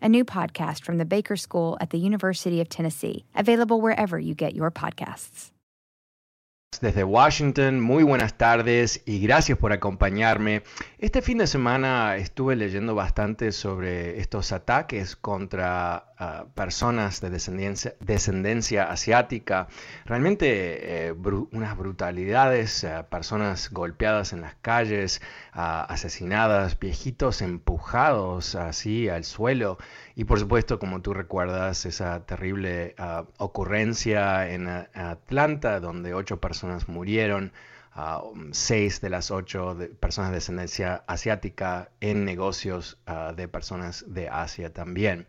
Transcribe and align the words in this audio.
a 0.00 0.08
new 0.08 0.24
podcast 0.24 0.84
from 0.84 0.98
the 0.98 1.04
Baker 1.04 1.36
School 1.36 1.76
at 1.80 1.90
the 1.90 1.98
University 1.98 2.60
of 2.60 2.68
Tennessee, 2.68 3.24
available 3.34 3.80
wherever 3.80 4.18
you 4.18 4.34
get 4.34 4.54
your 4.54 4.70
podcasts. 4.70 5.52
Desde 6.80 7.02
Washington, 7.02 7.80
muy 7.80 8.04
buenas 8.04 8.34
tardes 8.34 9.02
y 9.04 9.18
gracias 9.20 9.58
por 9.58 9.72
acompañarme. 9.72 10.62
Este 10.98 11.22
fin 11.22 11.38
de 11.38 11.48
semana 11.48 12.16
estuve 12.16 12.54
leyendo 12.54 12.94
bastante 12.94 13.50
sobre 13.50 14.20
estos 14.20 14.52
ataques 14.52 15.16
contra 15.16 16.07
personas 16.54 17.20
de 17.20 17.30
descendencia, 17.30 17.94
descendencia 18.00 18.90
asiática. 18.90 19.68
Realmente 20.04 21.06
eh, 21.08 21.12
unas 21.12 21.76
brutalidades, 21.76 22.82
uh, 22.82 23.04
personas 23.08 23.70
golpeadas 23.70 24.32
en 24.32 24.40
las 24.40 24.56
calles, 24.56 25.22
asesinadas, 25.52 26.78
viejitos 26.78 27.40
empujados 27.40 28.56
así 28.56 29.08
al 29.08 29.24
suelo. 29.24 29.78
Y 30.16 30.24
por 30.24 30.40
supuesto, 30.40 30.78
como 30.78 31.02
tú 31.02 31.14
recuerdas, 31.14 31.86
esa 31.86 32.26
terrible 32.26 32.94
ocurrencia 33.38 34.50
en 34.50 34.68
Atlanta, 34.68 35.80
donde 35.80 36.14
ocho 36.14 36.40
personas 36.40 36.88
murieron. 36.88 37.52
Uh, 37.96 38.50
seis 38.52 39.00
de 39.00 39.10
las 39.10 39.32
ocho 39.32 39.76
personas 39.98 40.30
de 40.30 40.36
descendencia 40.36 41.02
asiática 41.08 41.90
en 42.00 42.24
negocios 42.24 42.98
de 43.34 43.48
personas 43.48 44.04
de 44.06 44.28
Asia 44.28 44.72
también. 44.72 45.26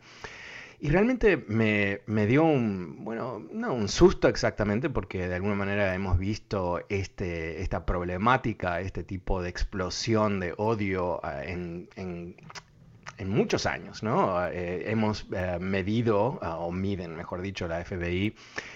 Y 0.81 0.89
realmente 0.89 1.43
me, 1.47 2.01
me, 2.05 2.25
dio 2.25 2.43
un, 2.43 3.03
bueno, 3.03 3.45
no 3.51 3.73
un 3.73 3.89
susto 3.89 4.29
exactamente, 4.29 4.89
porque 4.89 5.27
de 5.27 5.35
alguna 5.35 5.55
manera 5.55 5.93
hemos 5.93 6.17
visto 6.17 6.81
este, 6.87 7.61
esta 7.61 7.85
problemática, 7.85 8.79
este 8.79 9.03
tipo 9.03 9.41
de 9.41 9.49
explosión 9.49 10.39
de 10.39 10.53
odio 10.57 11.19
uh, 11.21 11.41
en, 11.43 11.89
en, 11.97 13.29
muchos 13.29 13.65
años, 13.65 14.01
¿no? 14.03 14.47
Eh, 14.47 14.89
hemos 14.89 15.27
eh, 15.33 15.57
medido, 15.59 16.39
o 16.41 16.71
miden, 16.71 17.13
mejor 17.17 17.41
dicho, 17.41 17.67
la 17.67 17.83
FBI, 17.83 18.33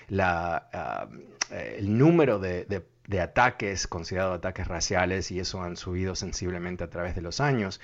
la, 0.09 1.07
el 1.49 1.97
número 1.97 2.39
de, 2.39 2.65
de 2.65 2.83
de 3.07 3.19
ataques, 3.19 3.87
considerados 3.87 4.37
ataques 4.37 4.67
raciales, 4.67 5.31
y 5.31 5.39
eso 5.39 5.61
han 5.61 5.75
subido 5.77 6.15
sensiblemente 6.15 6.83
a 6.83 6.89
través 6.89 7.15
de 7.15 7.21
los 7.21 7.41
años. 7.41 7.81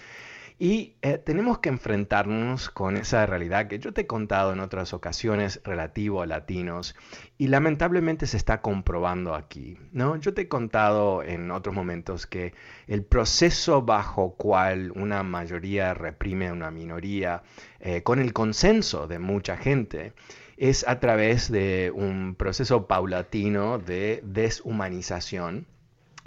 Y 0.62 0.98
eh, 1.02 1.18
tenemos 1.18 1.60
que 1.60 1.70
enfrentarnos 1.70 2.70
con 2.70 2.98
esa 2.98 3.26
realidad 3.26 3.70
que 3.70 3.80
yo 3.80 3.94
te 3.94 4.02
he 4.02 4.08
contado 4.08 4.52
en 4.52 4.60
otras 4.60 4.94
ocasiones 4.94 5.62
relativo 5.64 6.22
a 6.22 6.26
latinos 6.26 6.98
y 7.38 7.48
lamentablemente 7.48 8.28
se 8.28 8.36
está 8.36 8.62
comprobando 8.62 9.36
aquí. 9.36 9.78
¿no? 9.94 10.18
Yo 10.18 10.34
te 10.34 10.42
he 10.42 10.48
contado 10.50 11.24
en 11.24 11.50
otros 11.52 11.74
momentos 11.74 12.28
que 12.28 12.54
el 12.88 13.06
proceso 13.06 13.84
bajo 13.84 14.36
cual 14.36 14.92
una 14.92 15.24
mayoría 15.24 15.94
reprime 15.94 16.50
a 16.50 16.54
una 16.54 16.72
minoría 16.72 17.42
eh, 17.80 18.04
con 18.04 18.20
el 18.20 18.34
consenso 18.34 19.08
de 19.08 19.18
mucha 19.18 19.56
gente 19.56 20.12
es 20.58 20.86
a 20.86 21.00
través 21.00 21.50
de 21.50 21.90
un 21.96 22.36
proceso 22.36 22.86
paulatino 22.86 23.80
de 23.80 24.20
deshumanización 24.26 25.68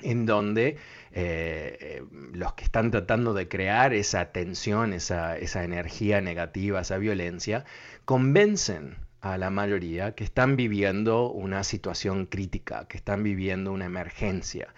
en 0.02 0.26
donde 0.26 0.76
eh, 1.12 2.02
los 2.32 2.54
que 2.54 2.64
están 2.64 2.90
tratando 2.90 3.34
de 3.34 3.48
crear 3.48 3.92
esa 3.92 4.32
tensión, 4.32 4.92
esa, 4.92 5.36
esa 5.38 5.64
energía 5.64 6.20
negativa, 6.20 6.80
esa 6.80 6.98
violencia, 6.98 7.64
convencen 8.04 8.96
a 9.22 9.38
la 9.38 9.50
mayoría 9.50 10.16
que 10.16 10.24
están 10.24 10.56
viviendo 10.56 11.30
una 11.30 11.62
situación 11.62 12.26
crítica, 12.26 12.86
que 12.88 12.96
están 12.96 13.22
viviendo 13.22 13.72
una 13.72 13.84
emergencia, 13.84 14.74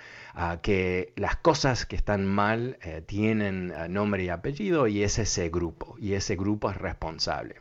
que 0.60 1.14
las 1.16 1.36
cosas 1.36 1.86
que 1.86 1.96
están 1.96 2.26
mal 2.26 2.76
eh, 2.82 3.02
tienen 3.06 3.72
eh, 3.74 3.88
nombre 3.88 4.24
y 4.24 4.28
apellido 4.28 4.86
y 4.86 5.02
es 5.02 5.18
ese 5.18 5.48
grupo, 5.48 5.96
y 5.98 6.12
ese 6.12 6.36
grupo 6.36 6.70
es 6.70 6.76
responsable. 6.76 7.56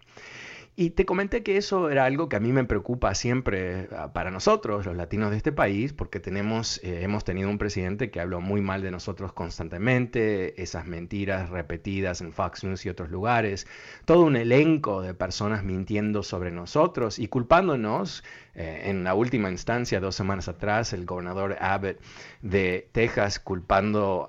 Y 0.75 0.91
te 0.91 1.06
comenté 1.06 1.44
que 1.44 1.57
eso 1.57 1.91
era 1.91 2.06
algo 2.06 2.29
que 2.29 2.35
a 2.35 2.39
mí 2.39 2.51
me 2.51 2.63
preocupa 2.63 3.13
siempre 3.13 3.89
ah, 3.95 4.11
para 4.11 4.31
nosotros, 4.31 4.88
los 4.88 4.95
latinos 4.95 5.29
de 5.29 5.38
este 5.38 5.51
país, 5.51 5.94
porque 5.94 6.19
tenemos, 6.19 6.84
eh, 6.84 7.03
hemos 7.03 7.23
tenido 7.23 7.47
un 7.47 7.59
presidente 7.59 8.09
que 8.09 8.19
habló 8.19 8.41
muy 8.41 8.61
mal 8.61 8.81
de 8.81 8.89
nosotros 8.89 9.33
constantemente, 9.33 10.59
esas 10.63 10.88
mentiras 10.88 11.51
repetidas 11.51 12.22
en 12.22 12.33
Fox 12.33 12.63
News 12.63 12.88
y 12.88 12.89
otros 12.89 13.12
lugares, 13.12 13.67
todo 14.06 14.23
un 14.23 14.35
elenco 14.35 15.03
de 15.03 15.13
personas 15.13 15.63
mintiendo 15.63 16.23
sobre 16.23 16.50
nosotros 16.50 17.19
y 17.19 17.28
culpándonos. 17.28 18.23
Eh, 18.56 18.83
en 18.85 19.03
la 19.03 19.16
última 19.16 19.50
instancia, 19.50 20.00
dos 20.00 20.16
semanas 20.16 20.47
atrás, 20.47 20.94
el 20.94 21.06
gobernador 21.06 21.56
Abbott 21.59 21.97
de 22.41 22.88
Texas 22.91 23.39
culpando 23.39 24.28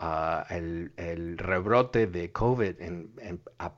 el, 0.48 0.92
el, 0.96 1.36
rebrote 1.36 2.06
de 2.06 2.32
COVID 2.32 2.80
en, 2.80 3.10
en, 3.18 3.40
a 3.58 3.74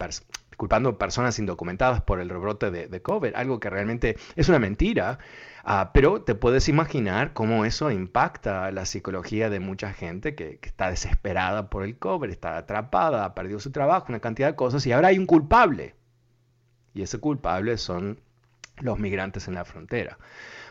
culpando 0.56 0.98
personas 0.98 1.38
indocumentadas 1.38 2.00
por 2.02 2.20
el 2.20 2.28
rebrote 2.28 2.70
de, 2.70 2.88
de 2.88 3.02
COVID, 3.02 3.34
algo 3.34 3.60
que 3.60 3.70
realmente 3.70 4.16
es 4.36 4.48
una 4.48 4.58
mentira, 4.58 5.18
uh, 5.64 5.90
pero 5.92 6.22
te 6.22 6.34
puedes 6.34 6.68
imaginar 6.68 7.32
cómo 7.32 7.64
eso 7.64 7.90
impacta 7.90 8.70
la 8.70 8.86
psicología 8.86 9.50
de 9.50 9.60
mucha 9.60 9.92
gente 9.92 10.34
que, 10.34 10.58
que, 10.58 10.68
está 10.68 10.90
desesperada 10.90 11.68
por 11.68 11.82
el 11.82 11.98
COVID, 11.98 12.30
está 12.30 12.56
atrapada, 12.56 13.24
ha 13.24 13.34
perdido 13.34 13.60
su 13.60 13.70
trabajo, 13.70 14.06
una 14.08 14.20
cantidad 14.20 14.48
de 14.48 14.56
cosas, 14.56 14.86
y 14.86 14.92
ahora 14.92 15.08
hay 15.08 15.18
un 15.18 15.26
culpable. 15.26 15.94
Y 16.94 17.02
ese 17.02 17.18
culpable 17.18 17.76
son 17.76 18.18
los 18.78 18.98
migrantes 18.98 19.48
en 19.48 19.54
la 19.54 19.64
frontera. 19.64 20.18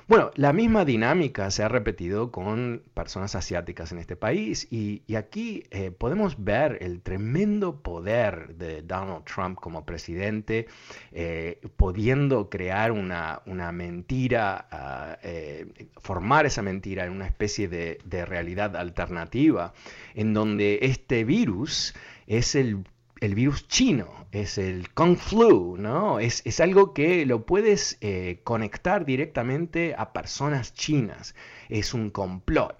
Bueno, 0.07 0.29
la 0.35 0.53
misma 0.53 0.85
dinámica 0.85 1.49
se 1.49 1.63
ha 1.63 1.67
repetido 1.67 2.31
con 2.31 2.83
personas 2.93 3.33
asiáticas 3.33 3.91
en 3.91 3.97
este 3.97 4.15
país 4.15 4.67
y, 4.71 5.01
aquí 5.15 5.63
eh, 5.71 5.89
podemos 5.89 6.43
ver 6.43 6.77
el 6.81 7.01
tremendo 7.01 7.81
poder 7.81 8.55
de 8.55 8.83
Donald 8.83 9.23
Trump 9.23 9.59
como 9.59 9.83
presidente, 9.83 10.67
eh, 11.11 11.59
pudiendo 11.75 12.51
crear 12.51 12.91
una, 12.91 13.41
una 13.47 13.71
mentira, 13.71 14.67
uh, 14.71 15.17
eh, 15.23 15.89
formar 15.97 16.45
esa 16.45 16.61
mentira 16.61 17.05
en 17.05 17.11
una 17.11 17.25
especie 17.25 17.67
de 17.67 18.25
realidad 18.27 18.75
alternativa, 18.75 19.73
en 20.13 20.35
donde 20.35 20.79
este 20.83 21.23
virus 21.23 21.95
es 22.27 22.53
el 22.53 22.85
el 23.21 23.35
virus 23.35 23.67
chino, 23.67 24.27
es 24.31 24.57
el 24.57 24.89
Kung 24.93 25.17
Flu, 25.17 25.77
¿no? 25.77 26.19
Es, 26.19 26.41
es 26.45 26.59
algo 26.59 26.93
que 26.93 27.25
lo 27.25 27.45
puedes 27.45 27.97
eh, 28.01 28.41
conectar 28.43 29.05
directamente 29.05 29.95
a 29.97 30.13
personas 30.13 30.73
chinas, 30.73 31.35
es 31.69 31.93
un 31.93 32.09
complot. 32.09 32.77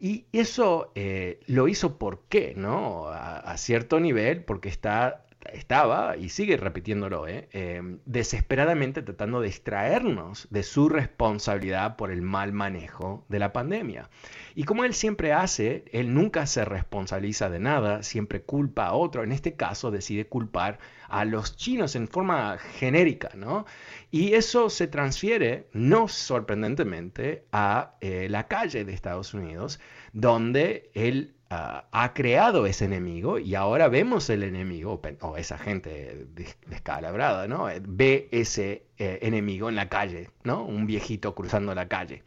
Y 0.00 0.26
eso 0.32 0.92
eh, 0.94 1.40
lo 1.46 1.66
hizo 1.66 1.98
por 1.98 2.22
qué, 2.28 2.54
¿no? 2.56 3.08
A, 3.08 3.38
a, 3.38 3.56
cierto 3.56 3.98
nivel, 3.98 4.44
porque 4.44 4.68
está 4.68 5.24
estaba, 5.52 6.16
y 6.16 6.28
sigue 6.28 6.56
repitiéndolo, 6.56 7.26
¿eh? 7.26 7.48
eh, 7.52 7.80
desesperadamente 8.04 9.02
tratando 9.02 9.40
de 9.40 9.48
extraernos 9.48 10.46
de 10.50 10.62
su 10.62 10.88
responsabilidad 10.88 11.96
por 11.96 12.10
el 12.10 12.22
mal 12.22 12.52
manejo 12.52 13.24
de 13.28 13.38
la 13.38 13.52
pandemia. 13.52 14.10
Y 14.54 14.64
como 14.64 14.84
él 14.84 14.94
siempre 14.94 15.32
hace, 15.32 15.84
él 15.92 16.14
nunca 16.14 16.46
se 16.46 16.64
responsabiliza 16.64 17.48
de 17.48 17.60
nada, 17.60 18.02
siempre 18.02 18.42
culpa 18.42 18.86
a 18.86 18.94
otro. 18.94 19.22
En 19.22 19.32
este 19.32 19.54
caso 19.54 19.90
decide 19.90 20.26
culpar 20.26 20.78
a 21.08 21.24
los 21.24 21.56
chinos 21.56 21.96
en 21.96 22.08
forma 22.08 22.58
genérica, 22.58 23.30
¿no? 23.34 23.66
Y 24.10 24.34
eso 24.34 24.68
se 24.70 24.86
transfiere, 24.86 25.68
no 25.72 26.08
sorprendentemente, 26.08 27.44
a 27.52 27.96
eh, 28.00 28.26
la 28.28 28.48
calle 28.48 28.84
de 28.84 28.92
Estados 28.92 29.32
Unidos, 29.34 29.80
donde 30.12 30.90
él 30.94 31.34
ah, 31.50 31.88
ha 31.90 32.14
creado 32.14 32.66
ese 32.66 32.84
enemigo 32.84 33.38
y 33.38 33.54
ahora 33.54 33.88
vemos 33.88 34.30
el 34.30 34.42
enemigo, 34.42 35.00
o 35.20 35.36
esa 35.36 35.58
gente 35.58 36.26
descalabrada, 36.66 37.48
¿no? 37.48 37.68
Ve 37.82 38.28
ese 38.32 38.86
eh, 38.98 39.18
enemigo 39.22 39.68
en 39.68 39.76
la 39.76 39.88
calle, 39.88 40.30
¿no? 40.44 40.64
Un 40.64 40.86
viejito 40.86 41.34
cruzando 41.34 41.74
la 41.74 41.88
calle. 41.88 42.22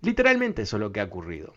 Literalmente 0.00 0.62
eso 0.62 0.76
es 0.76 0.80
lo 0.80 0.92
que 0.92 1.00
ha 1.00 1.04
ocurrido. 1.04 1.54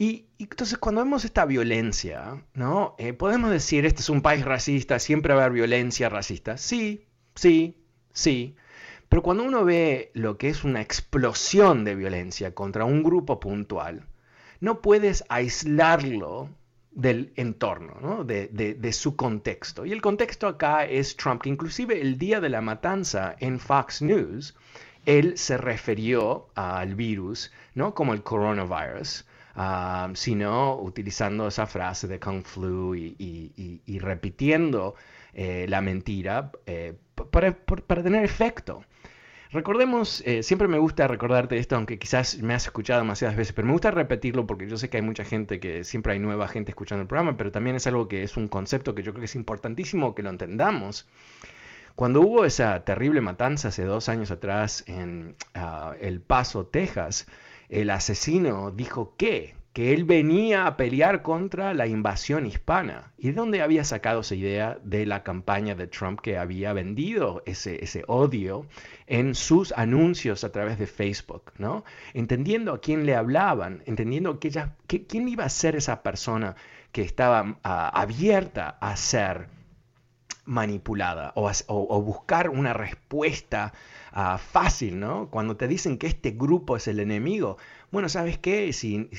Y, 0.00 0.30
entonces 0.38 0.78
cuando 0.78 1.04
vemos 1.04 1.26
esta 1.26 1.44
violencia, 1.44 2.42
¿no? 2.54 2.94
Eh, 2.98 3.12
podemos 3.12 3.50
decir, 3.50 3.84
este 3.84 4.00
es 4.00 4.08
un 4.08 4.22
país 4.22 4.44
racista, 4.46 4.98
siempre 4.98 5.34
va 5.34 5.42
a 5.42 5.44
haber 5.44 5.56
violencia 5.56 6.08
racista. 6.08 6.56
Sí, 6.56 7.06
sí, 7.34 7.76
sí. 8.14 8.56
Pero 9.10 9.22
cuando 9.22 9.44
uno 9.44 9.62
ve 9.64 10.10
lo 10.14 10.38
que 10.38 10.48
es 10.48 10.64
una 10.64 10.80
explosión 10.80 11.84
de 11.84 11.96
violencia 11.96 12.54
contra 12.54 12.86
un 12.86 13.02
grupo 13.02 13.40
puntual, 13.40 14.06
no 14.60 14.80
puedes 14.80 15.24
aislarlo 15.28 16.50
del 16.92 17.32
entorno, 17.36 17.96
¿no? 18.00 18.24
de, 18.24 18.92
su 18.92 19.16
contexto. 19.16 19.86
Y 19.86 19.92
el 19.92 20.02
contexto 20.02 20.46
acá 20.48 20.84
es 20.84 21.16
Trump, 21.16 21.42
que 21.42 21.48
inclusive 21.48 22.00
el 22.00 22.18
día 22.18 22.40
de 22.40 22.48
la 22.48 22.60
matanza 22.60 23.36
en 23.38 23.58
Fox 23.58 24.02
News, 24.02 24.54
él 25.06 25.38
se 25.38 25.56
refirió 25.56 26.48
al 26.54 26.94
virus 26.94 27.52
¿no? 27.74 27.94
como 27.94 28.12
el 28.12 28.22
coronavirus, 28.22 29.24
um, 29.56 30.14
sino 30.14 30.76
utilizando 30.76 31.48
esa 31.48 31.66
frase 31.66 32.06
de 32.06 32.20
Kung 32.20 32.44
Flu 32.44 32.94
y, 32.94 33.98
repitiendo 34.00 34.94
eh, 35.32 35.66
la 35.68 35.80
mentira 35.80 36.50
eh, 36.66 36.94
para, 37.30 37.52
tener 38.02 38.24
efecto. 38.24 38.84
Recordemos, 39.52 40.22
eh, 40.26 40.44
siempre 40.44 40.68
me 40.68 40.78
gusta 40.78 41.08
recordarte 41.08 41.58
esto, 41.58 41.74
aunque 41.74 41.98
quizás 41.98 42.38
me 42.40 42.54
has 42.54 42.66
escuchado 42.66 43.00
demasiadas 43.00 43.36
veces, 43.36 43.52
pero 43.52 43.66
me 43.66 43.72
gusta 43.72 43.90
repetirlo 43.90 44.46
porque 44.46 44.68
yo 44.68 44.76
sé 44.76 44.88
que 44.88 44.98
hay 44.98 45.02
mucha 45.02 45.24
gente 45.24 45.58
que 45.58 45.82
siempre 45.82 46.12
hay 46.12 46.20
nueva 46.20 46.46
gente 46.46 46.70
escuchando 46.70 47.02
el 47.02 47.08
programa, 47.08 47.36
pero 47.36 47.50
también 47.50 47.74
es 47.74 47.84
algo 47.88 48.06
que 48.06 48.22
es 48.22 48.36
un 48.36 48.46
concepto 48.46 48.94
que 48.94 49.02
yo 49.02 49.10
creo 49.12 49.22
que 49.22 49.26
es 49.26 49.34
importantísimo 49.34 50.14
que 50.14 50.22
lo 50.22 50.30
entendamos. 50.30 51.08
Cuando 51.96 52.20
hubo 52.20 52.44
esa 52.44 52.84
terrible 52.84 53.20
matanza 53.20 53.68
hace 53.68 53.84
dos 53.84 54.08
años 54.08 54.30
atrás 54.30 54.84
en 54.86 55.34
ah, 55.54 55.94
El 56.00 56.20
Paso, 56.20 56.66
Texas, 56.66 57.26
el 57.68 57.90
asesino 57.90 58.70
dijo 58.70 59.14
que 59.16 59.56
que 59.72 59.94
él 59.94 60.04
venía 60.04 60.66
a 60.66 60.76
pelear 60.76 61.22
contra 61.22 61.74
la 61.74 61.86
invasión 61.86 62.44
hispana. 62.44 63.12
¿Y 63.16 63.28
de 63.28 63.34
dónde 63.34 63.62
había 63.62 63.84
sacado 63.84 64.20
esa 64.20 64.34
idea 64.34 64.78
de 64.82 65.06
la 65.06 65.22
campaña 65.22 65.76
de 65.76 65.86
Trump 65.86 66.20
que 66.20 66.38
había 66.38 66.72
vendido 66.72 67.42
ese, 67.46 67.82
ese 67.84 68.02
odio 68.08 68.66
en 69.06 69.34
sus 69.34 69.72
anuncios 69.72 70.42
a 70.42 70.50
través 70.50 70.78
de 70.78 70.88
Facebook? 70.88 71.52
¿no? 71.58 71.84
Entendiendo 72.14 72.74
a 72.74 72.80
quién 72.80 73.06
le 73.06 73.14
hablaban, 73.14 73.82
entendiendo 73.86 74.40
que 74.40 75.06
quién 75.06 75.28
iba 75.28 75.44
a 75.44 75.48
ser 75.48 75.76
esa 75.76 76.02
persona 76.02 76.56
que 76.90 77.02
estaba 77.02 77.58
ah, 77.62 77.88
abierta 77.94 78.76
a 78.80 78.96
ser 78.96 79.48
manipulada 80.44 81.32
o, 81.36 82.02
buscar 82.02 82.50
una 82.50 82.72
respuesta 82.72 83.72
ah, 84.10 84.38
fácil, 84.38 84.98
¿no? 84.98 85.28
Cuando 85.30 85.56
te 85.56 85.68
dicen 85.68 85.96
que 85.96 86.08
este 86.08 86.32
grupo 86.32 86.76
es 86.76 86.88
el 86.88 86.98
enemigo, 86.98 87.56
bueno, 87.90 88.08
¿sabes 88.08 88.38
qué? 88.38 88.72
Si, 88.72 89.10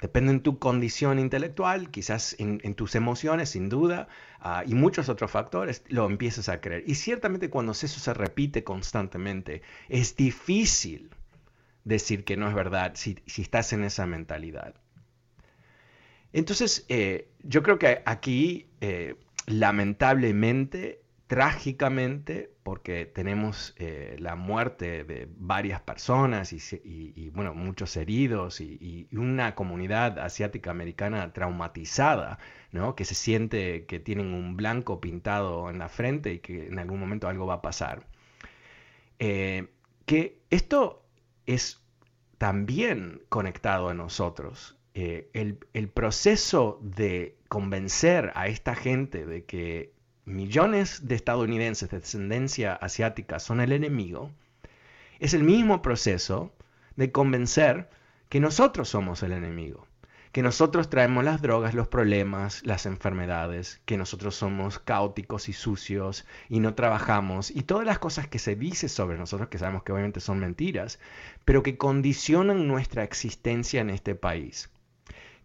depende 0.00 0.32
de 0.32 0.38
tu 0.40 0.58
condición 0.58 1.18
intelectual, 1.18 1.90
quizás 1.90 2.36
en, 2.38 2.74
tus 2.74 2.94
emociones, 2.94 3.50
sin 3.50 3.68
duda, 3.68 4.08
ah, 4.40 4.62
y 4.66 4.74
muchos 4.74 5.08
otros 5.08 5.30
factores, 5.30 5.82
lo 5.88 6.06
empiezas 6.06 6.48
a 6.48 6.60
creer. 6.60 6.84
Y 6.86 6.94
ciertamente 6.94 7.50
cuando 7.50 7.72
eso 7.72 7.88
se 7.88 8.14
repite 8.14 8.64
constantemente, 8.64 9.62
es 9.88 10.16
difícil 10.16 11.10
decir 11.84 12.24
que 12.24 12.36
no 12.36 12.48
es 12.48 12.54
verdad 12.54 12.92
si, 12.94 13.18
estás 13.26 13.72
en 13.72 13.84
esa 13.84 14.06
mentalidad. 14.06 14.74
Entonces, 16.32 16.86
eh, 16.88 17.28
yo 17.42 17.62
creo 17.62 17.78
que 17.78 18.02
aquí, 18.06 18.68
eh, 18.80 19.16
lamentablemente, 19.46 21.02
trágicamente, 21.30 22.50
porque 22.64 23.06
tenemos 23.06 23.72
eh, 23.78 24.16
la 24.18 24.34
muerte 24.34 25.04
de 25.04 25.28
varias 25.36 25.80
personas 25.80 26.52
y, 26.52 27.30
bueno, 27.30 27.54
muchos 27.54 27.96
heridos 27.96 28.60
y, 28.60 29.06
una 29.12 29.54
comunidad 29.54 30.18
asiática 30.18 30.72
americana 30.72 31.32
traumatizada, 31.32 32.40
¿no? 32.72 32.96
que 32.96 33.04
se 33.04 33.14
siente 33.14 33.86
que 33.86 34.00
tienen 34.00 34.34
un 34.34 34.56
blanco 34.56 35.00
pintado 35.00 35.70
en 35.70 35.78
la 35.78 35.88
frente 35.88 36.32
y 36.32 36.38
que 36.40 36.66
en 36.66 36.80
algún 36.80 36.98
momento 36.98 37.28
algo 37.28 37.46
va 37.46 37.54
a 37.54 37.62
pasar. 37.62 38.08
Eh, 39.20 39.68
que 40.06 40.40
esto 40.50 41.06
es 41.46 41.80
también 42.38 43.22
conectado 43.28 43.88
a 43.88 43.94
nosotros. 43.94 44.78
Eh, 44.94 45.30
el, 45.34 45.60
el 45.74 45.90
proceso 45.90 46.80
de 46.82 47.38
convencer 47.46 48.32
a 48.34 48.48
esta 48.48 48.74
gente 48.74 49.26
de 49.26 49.44
que 49.44 49.99
millones 50.24 51.06
de 51.08 51.14
estadounidenses 51.14 51.90
de 51.90 52.00
descendencia 52.00 52.74
asiática 52.74 53.38
son 53.38 53.60
el 53.60 53.72
enemigo, 53.72 54.30
es 55.18 55.34
el 55.34 55.42
mismo 55.42 55.82
proceso 55.82 56.52
de 56.96 57.12
convencer 57.12 57.88
que 58.28 58.40
nosotros 58.40 58.88
somos 58.88 59.22
el 59.22 59.32
enemigo, 59.32 59.86
que 60.32 60.42
nosotros 60.42 60.88
traemos 60.88 61.24
las 61.24 61.42
drogas, 61.42 61.74
los 61.74 61.88
problemas, 61.88 62.64
las 62.64 62.86
enfermedades, 62.86 63.80
que 63.84 63.96
nosotros 63.96 64.36
somos 64.36 64.78
caóticos 64.78 65.48
y 65.48 65.52
sucios 65.52 66.24
y 66.48 66.60
no 66.60 66.74
trabajamos 66.74 67.50
y 67.50 67.62
todas 67.62 67.84
las 67.84 67.98
cosas 67.98 68.28
que 68.28 68.38
se 68.38 68.54
dice 68.54 68.88
sobre 68.88 69.18
nosotros, 69.18 69.48
que 69.48 69.58
sabemos 69.58 69.82
que 69.82 69.92
obviamente 69.92 70.20
son 70.20 70.38
mentiras, 70.38 71.00
pero 71.44 71.62
que 71.62 71.76
condicionan 71.76 72.68
nuestra 72.68 73.02
existencia 73.02 73.80
en 73.80 73.90
este 73.90 74.14
país, 74.14 74.70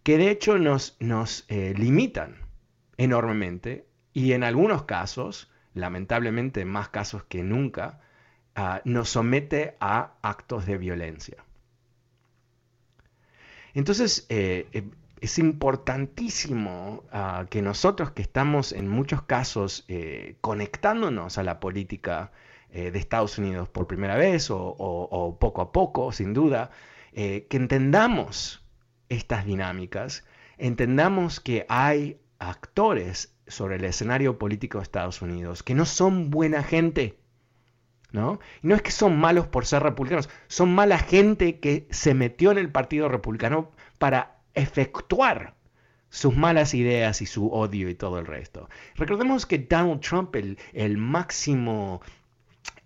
que 0.04 0.18
de 0.18 0.30
hecho 0.30 0.58
nos, 0.58 0.96
nos 1.00 1.44
eh, 1.48 1.74
limitan 1.76 2.36
enormemente 2.96 3.86
y 4.16 4.32
en 4.32 4.44
algunos 4.44 4.84
casos, 4.84 5.50
lamentablemente 5.74 6.64
más 6.64 6.88
casos 6.88 7.24
que 7.24 7.42
nunca, 7.42 8.00
ah, 8.54 8.80
nos 8.86 9.10
somete 9.10 9.76
a 9.78 10.14
actos 10.22 10.64
de 10.64 10.78
violencia. 10.78 11.44
Entonces, 13.74 14.24
eh, 14.30 14.68
eh, 14.72 14.88
es 15.20 15.38
importantísimo 15.38 17.04
ah, 17.12 17.44
que 17.50 17.60
nosotros 17.60 18.12
que 18.12 18.22
estamos 18.22 18.72
en 18.72 18.88
muchos 18.88 19.20
casos 19.20 19.84
eh, 19.88 20.36
conectándonos 20.40 21.36
a 21.36 21.42
la 21.42 21.60
política 21.60 22.32
de 22.72 22.98
Estados 22.98 23.36
Unidos 23.38 23.68
por 23.68 23.86
primera 23.86 24.16
vez 24.16 24.48
o 24.50 25.36
poco 25.38 25.62
a 25.62 25.72
poco, 25.72 26.12
sin 26.12 26.34
duda, 26.34 26.70
que 27.14 27.46
entendamos 27.50 28.62
estas 29.08 29.46
dinámicas, 29.46 30.24
entendamos 30.58 31.40
que 31.40 31.64
hay 31.70 32.18
actores 32.38 33.35
sobre 33.46 33.76
el 33.76 33.84
escenario 33.84 34.38
político 34.38 34.78
de 34.78 34.84
Estados 34.84 35.22
Unidos 35.22 35.62
que 35.62 35.74
no 35.74 35.84
son 35.84 36.30
buena 36.30 36.62
gente. 36.62 37.18
¿no? 38.12 38.38
Y 38.62 38.68
no 38.68 38.74
es 38.74 38.82
que 38.82 38.92
son 38.92 39.18
malos 39.18 39.46
por 39.46 39.66
ser 39.66 39.82
republicanos, 39.82 40.30
son 40.48 40.74
mala 40.74 40.98
gente 40.98 41.60
que 41.60 41.86
se 41.90 42.14
metió 42.14 42.50
en 42.50 42.58
el 42.58 42.70
Partido 42.70 43.08
Republicano 43.08 43.72
para 43.98 44.38
efectuar 44.54 45.54
sus 46.08 46.34
malas 46.34 46.72
ideas 46.72 47.20
y 47.20 47.26
su 47.26 47.48
odio 47.48 47.88
y 47.90 47.94
todo 47.94 48.18
el 48.18 48.26
resto. 48.26 48.68
Recordemos 48.94 49.44
que 49.44 49.58
Donald 49.58 50.00
Trump, 50.00 50.34
el, 50.36 50.98
máximo 50.98 52.00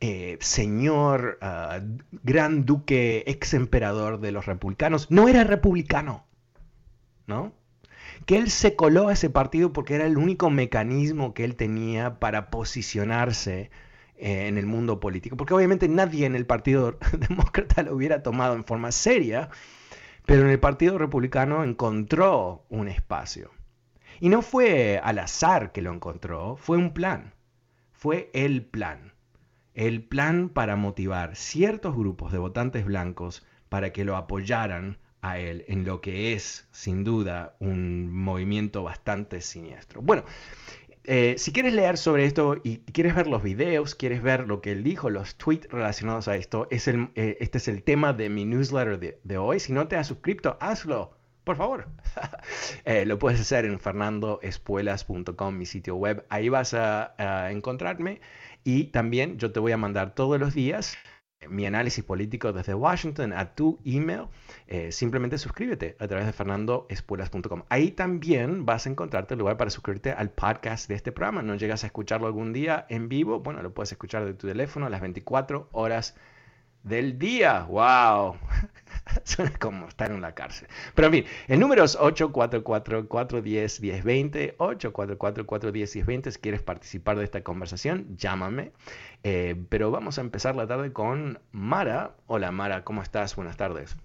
eh, 0.00 0.36
señor, 0.40 1.38
ah, 1.40 1.80
gran 2.24 2.64
duque, 2.64 3.22
ex 3.26 3.54
emperador 3.54 4.20
de 4.20 4.32
los 4.32 4.46
republicanos, 4.46 5.10
no 5.10 5.28
era 5.28 5.44
republicano, 5.44 6.24
¿no? 7.26 7.52
Que 8.30 8.36
él 8.36 8.48
se 8.48 8.76
coló 8.76 9.08
a 9.08 9.14
ese 9.14 9.28
partido 9.28 9.72
porque 9.72 9.96
era 9.96 10.06
el 10.06 10.16
único 10.16 10.50
mecanismo 10.50 11.34
que 11.34 11.42
él 11.42 11.56
tenía 11.56 12.20
para 12.20 12.48
posicionarse 12.48 13.72
eh, 14.16 14.46
en 14.46 14.56
el 14.56 14.66
mundo 14.66 15.00
político. 15.00 15.36
Porque 15.36 15.52
obviamente 15.52 15.88
nadie 15.88 16.26
en 16.26 16.36
el 16.36 16.46
Partido 16.46 16.96
Demócrata 17.28 17.82
lo 17.82 17.92
hubiera 17.92 18.22
tomado 18.22 18.54
en 18.54 18.62
forma 18.62 18.92
seria, 18.92 19.50
pero 20.26 20.42
en 20.42 20.50
el 20.50 20.60
Partido 20.60 20.96
Republicano 20.96 21.64
encontró 21.64 22.66
un 22.68 22.86
espacio. 22.86 23.50
Y 24.20 24.28
no 24.28 24.42
fue 24.42 25.00
al 25.02 25.18
azar 25.18 25.72
que 25.72 25.82
lo 25.82 25.92
encontró, 25.92 26.54
fue 26.54 26.76
un 26.76 26.94
plan. 26.94 27.34
Fue 27.90 28.30
el 28.32 28.64
plan. 28.64 29.12
El 29.74 30.04
plan 30.04 30.50
para 30.50 30.76
motivar 30.76 31.34
ciertos 31.34 31.96
grupos 31.96 32.30
de 32.30 32.38
votantes 32.38 32.84
blancos 32.84 33.44
para 33.68 33.92
que 33.92 34.04
lo 34.04 34.14
apoyaran 34.16 34.98
a 35.22 35.38
él 35.38 35.64
en 35.68 35.84
lo 35.84 36.00
que 36.00 36.32
es, 36.32 36.66
sin 36.70 37.04
duda, 37.04 37.56
un 37.60 38.12
movimiento 38.12 38.82
bastante 38.82 39.40
siniestro. 39.40 40.02
Bueno, 40.02 40.24
eh, 41.04 41.36
si 41.38 41.52
quieres 41.52 41.72
leer 41.72 41.96
sobre 41.96 42.24
esto 42.24 42.60
y 42.62 42.78
quieres 42.78 43.14
ver 43.14 43.26
los 43.26 43.42
videos, 43.42 43.94
quieres 43.94 44.22
ver 44.22 44.46
lo 44.46 44.60
que 44.60 44.72
él 44.72 44.82
dijo, 44.82 45.10
los 45.10 45.36
tweets 45.36 45.68
relacionados 45.70 46.28
a 46.28 46.36
esto, 46.36 46.68
es 46.70 46.88
el, 46.88 47.08
eh, 47.14 47.38
este 47.40 47.58
es 47.58 47.68
el 47.68 47.82
tema 47.82 48.12
de 48.12 48.28
mi 48.28 48.44
newsletter 48.44 49.18
de, 49.22 49.38
hoy. 49.38 49.60
Si 49.60 49.72
no 49.72 49.88
te 49.88 49.96
has 49.96 50.06
suscrito, 50.06 50.56
hazlo, 50.60 51.16
por 51.44 51.56
favor. 51.56 51.88
Eh, 52.84 53.04
lo 53.06 53.18
puedes 53.18 53.40
hacer 53.40 53.64
en 53.66 53.78
fernandoespuelas.com, 53.78 55.56
mi 55.56 55.66
sitio 55.66 55.96
web. 55.96 56.24
Ahí 56.28 56.48
vas 56.48 56.74
a 56.74 57.50
encontrarme 57.50 58.20
y 58.64 58.84
también 58.84 59.38
yo 59.38 59.52
te 59.52 59.60
voy 59.60 59.72
a 59.72 59.76
mandar 59.76 60.14
todos 60.14 60.40
los 60.40 60.54
días 60.54 60.96
mi 61.48 61.64
análisis 61.64 62.04
político 62.04 62.52
desde 62.52 62.74
Washington 62.74 63.32
a 63.32 63.54
tu 63.54 63.78
email, 63.84 64.26
eh, 64.66 64.92
simplemente 64.92 65.38
suscríbete 65.38 65.96
a 65.98 66.06
través 66.06 66.26
de 66.26 66.32
fernandoespuelas.com. 66.32 67.62
Ahí 67.70 67.92
también 67.92 68.66
vas 68.66 68.86
a 68.86 68.90
encontrarte 68.90 69.34
el 69.34 69.40
lugar 69.40 69.56
para 69.56 69.70
suscribirte 69.70 70.12
al 70.12 70.30
podcast 70.30 70.88
de 70.88 70.96
este 70.96 71.12
programa. 71.12 71.42
No 71.42 71.54
llegas 71.54 71.82
a 71.84 71.86
escucharlo 71.86 72.26
algún 72.26 72.52
día 72.52 72.86
en 72.90 73.08
vivo, 73.08 73.40
bueno, 73.40 73.62
lo 73.62 73.72
puedes 73.72 73.92
escuchar 73.92 74.24
de 74.26 74.34
tu 74.34 74.46
teléfono 74.48 74.86
a 74.86 74.90
las 74.90 75.00
24 75.00 75.70
horas 75.72 76.14
del 76.82 77.18
día. 77.18 77.64
¡Wow! 77.64 78.36
Suena 79.24 79.52
como 79.58 79.88
estar 79.88 80.10
en 80.10 80.20
la 80.20 80.34
cárcel. 80.34 80.68
Pero 80.94 81.06
en 81.06 81.12
fin, 81.12 81.24
el 81.48 81.58
número 81.60 81.84
es 81.84 81.98
844-410-1020. 81.98 84.56
844-410-1020. 84.56 86.30
Si 86.30 86.40
quieres 86.40 86.62
participar 86.62 87.18
de 87.18 87.24
esta 87.24 87.42
conversación, 87.42 88.16
llámame. 88.16 88.72
Eh, 89.22 89.54
pero 89.68 89.90
vamos 89.90 90.18
a 90.18 90.22
empezar 90.22 90.56
la 90.56 90.66
tarde 90.66 90.92
con 90.92 91.38
Mara. 91.52 92.12
Hola 92.26 92.50
Mara, 92.50 92.84
¿cómo 92.84 93.02
estás? 93.02 93.36
Buenas 93.36 93.56
tardes. 93.56 93.96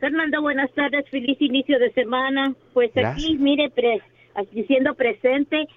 Fernando, 0.00 0.42
buenas 0.42 0.70
tardes. 0.72 1.08
Feliz 1.10 1.40
inicio 1.40 1.78
de 1.78 1.92
semana. 1.92 2.54
Pues 2.72 2.90
aquí, 2.96 3.36
mire, 3.38 3.70
pre 3.70 4.02
diciendo 4.50 4.94
presente. 4.94 5.68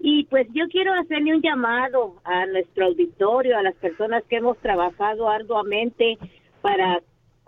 Y 0.00 0.24
pues 0.24 0.46
yo 0.52 0.66
quiero 0.68 0.92
hacerle 0.94 1.34
un 1.34 1.42
llamado 1.42 2.16
a 2.24 2.46
nuestro 2.46 2.86
auditorio, 2.86 3.58
a 3.58 3.62
las 3.62 3.74
personas 3.76 4.24
que 4.28 4.36
hemos 4.36 4.56
trabajado 4.58 5.28
arduamente 5.28 6.18
para 6.62 7.00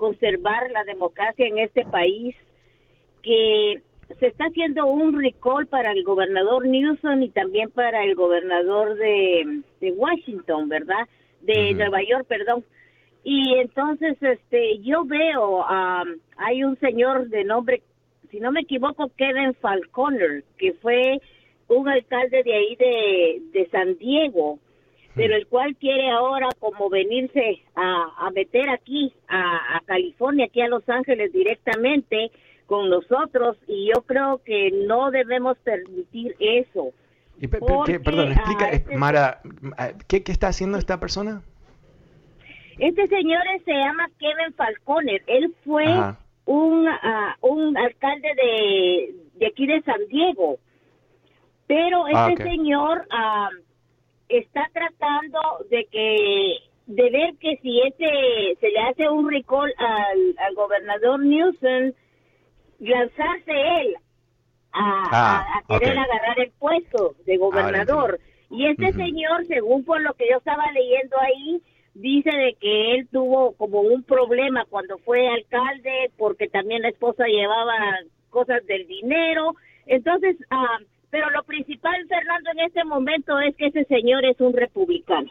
conservar 0.02 0.68
la 0.72 0.82
democracia 0.82 1.46
en 1.46 1.58
este 1.58 1.84
país, 1.84 2.34
que 3.22 3.80
se 4.18 4.26
está 4.26 4.46
haciendo 4.46 4.84
un 4.84 5.16
recall 5.16 5.68
para 5.68 5.92
el 5.92 6.02
gobernador 6.02 6.66
Newsom 6.66 7.22
y 7.22 7.28
también 7.28 7.70
para 7.70 8.02
el 8.02 8.16
gobernador 8.16 8.96
de, 8.96 9.62
Washington, 9.80 10.68
¿verdad? 10.68 11.06
De 11.42 11.72
Nueva 11.74 12.02
York, 12.02 12.26
perdón. 12.26 12.64
Y 13.22 13.54
entonces, 13.58 14.20
este, 14.20 14.80
yo 14.80 15.04
veo, 15.04 15.64
hay 16.36 16.64
un 16.64 16.76
señor 16.80 17.28
de 17.28 17.44
nombre, 17.44 17.80
si 18.32 18.40
no 18.40 18.50
me 18.50 18.62
equivoco, 18.62 19.08
Kevin 19.16 19.54
Falconer, 19.54 20.42
que 20.58 20.72
fue 20.82 21.20
un 21.68 21.88
alcalde 21.88 22.42
de 22.42 22.54
ahí 22.54 22.74
de, 22.74 23.42
de 23.52 23.68
San 23.68 23.96
Diego, 23.98 24.58
pero 25.14 25.34
el 25.36 25.46
cual 25.46 25.76
quiere 25.76 26.10
ahora 26.10 26.48
como 26.58 26.88
venirse 26.88 27.62
a, 27.74 28.26
a 28.26 28.30
meter 28.30 28.70
aquí 28.70 29.12
a, 29.28 29.76
a, 29.76 29.80
California, 29.84 30.46
aquí 30.46 30.60
a 30.60 30.68
Los 30.68 30.88
Ángeles 30.88 31.32
directamente 31.32 32.30
con 32.66 32.88
nosotros 32.88 33.56
y 33.66 33.90
yo 33.94 34.02
creo 34.02 34.40
que 34.44 34.70
no 34.86 35.10
debemos 35.10 35.58
permitir 35.58 36.34
eso. 36.38 36.92
Y, 37.38 37.48
perdón, 37.48 38.32
explica, 38.32 38.70
este 38.70 38.96
Mara, 38.96 39.40
¿qué, 40.08 40.22
¿qué, 40.22 40.32
está 40.32 40.48
haciendo 40.48 40.78
esta 40.78 41.00
persona? 41.00 41.42
Este 42.78 43.06
señor 43.08 43.42
se 43.64 43.72
llama 43.72 44.08
Kevin 44.18 44.54
Falconer, 44.54 45.22
él 45.26 45.54
fue 45.64 45.86
un, 46.46 46.88
un 47.40 47.76
alcalde 47.76 48.28
de, 48.36 49.14
de 49.34 49.46
aquí 49.46 49.66
de 49.66 49.82
San 49.82 50.00
Diego. 50.08 50.58
Pero 51.66 52.04
ah, 52.14 52.28
este 52.30 52.44
señor 52.44 53.06
está 54.38 54.68
tratando 54.72 55.40
de 55.70 55.86
que 55.86 56.56
de 56.86 57.10
ver 57.10 57.36
que 57.38 57.56
si 57.62 57.80
ese 57.80 58.58
se 58.60 58.70
le 58.70 58.80
hace 58.80 59.08
un 59.08 59.30
recall 59.30 59.72
al, 59.78 60.54
gobernador 60.54 61.20
Newsom, 61.20 61.92
lanzarse 62.80 63.52
él 63.80 63.96
a, 64.72 65.04
ah, 65.12 65.62
querer 65.68 65.98
agarrar 65.98 66.40
el 66.40 66.50
puesto 66.58 67.14
de 67.24 67.36
gobernador. 67.36 68.20
y 68.50 68.66
este 68.66 68.92
señor, 68.92 69.46
según 69.46 69.84
por 69.84 70.00
lo 70.02 70.14
que 70.14 70.28
yo 70.30 70.38
estaba 70.38 70.64
leyendo 70.72 71.16
ahí, 71.20 71.62
dice 71.94 72.30
de 72.30 72.54
que 72.60 72.94
él 72.94 73.08
tuvo 73.10 73.52
como 73.52 73.80
un 73.80 74.02
problema 74.02 74.64
cuando 74.68 74.98
fue 74.98 75.28
alcalde 75.28 76.10
porque 76.16 76.48
también 76.48 76.82
la 76.82 76.88
esposa 76.88 77.26
llevaba 77.26 77.74
cosas 78.30 78.64
del 78.66 78.86
dinero. 78.86 79.54
Entonces, 79.86 80.36
ah, 80.50 80.78
pero 81.12 81.28
lo 81.28 81.42
principal, 81.42 81.94
Fernando, 82.08 82.50
en 82.52 82.60
este 82.60 82.84
momento 82.84 83.38
es 83.38 83.54
que 83.56 83.66
ese 83.66 83.84
señor 83.84 84.24
es 84.24 84.40
un 84.40 84.54
republicano. 84.54 85.30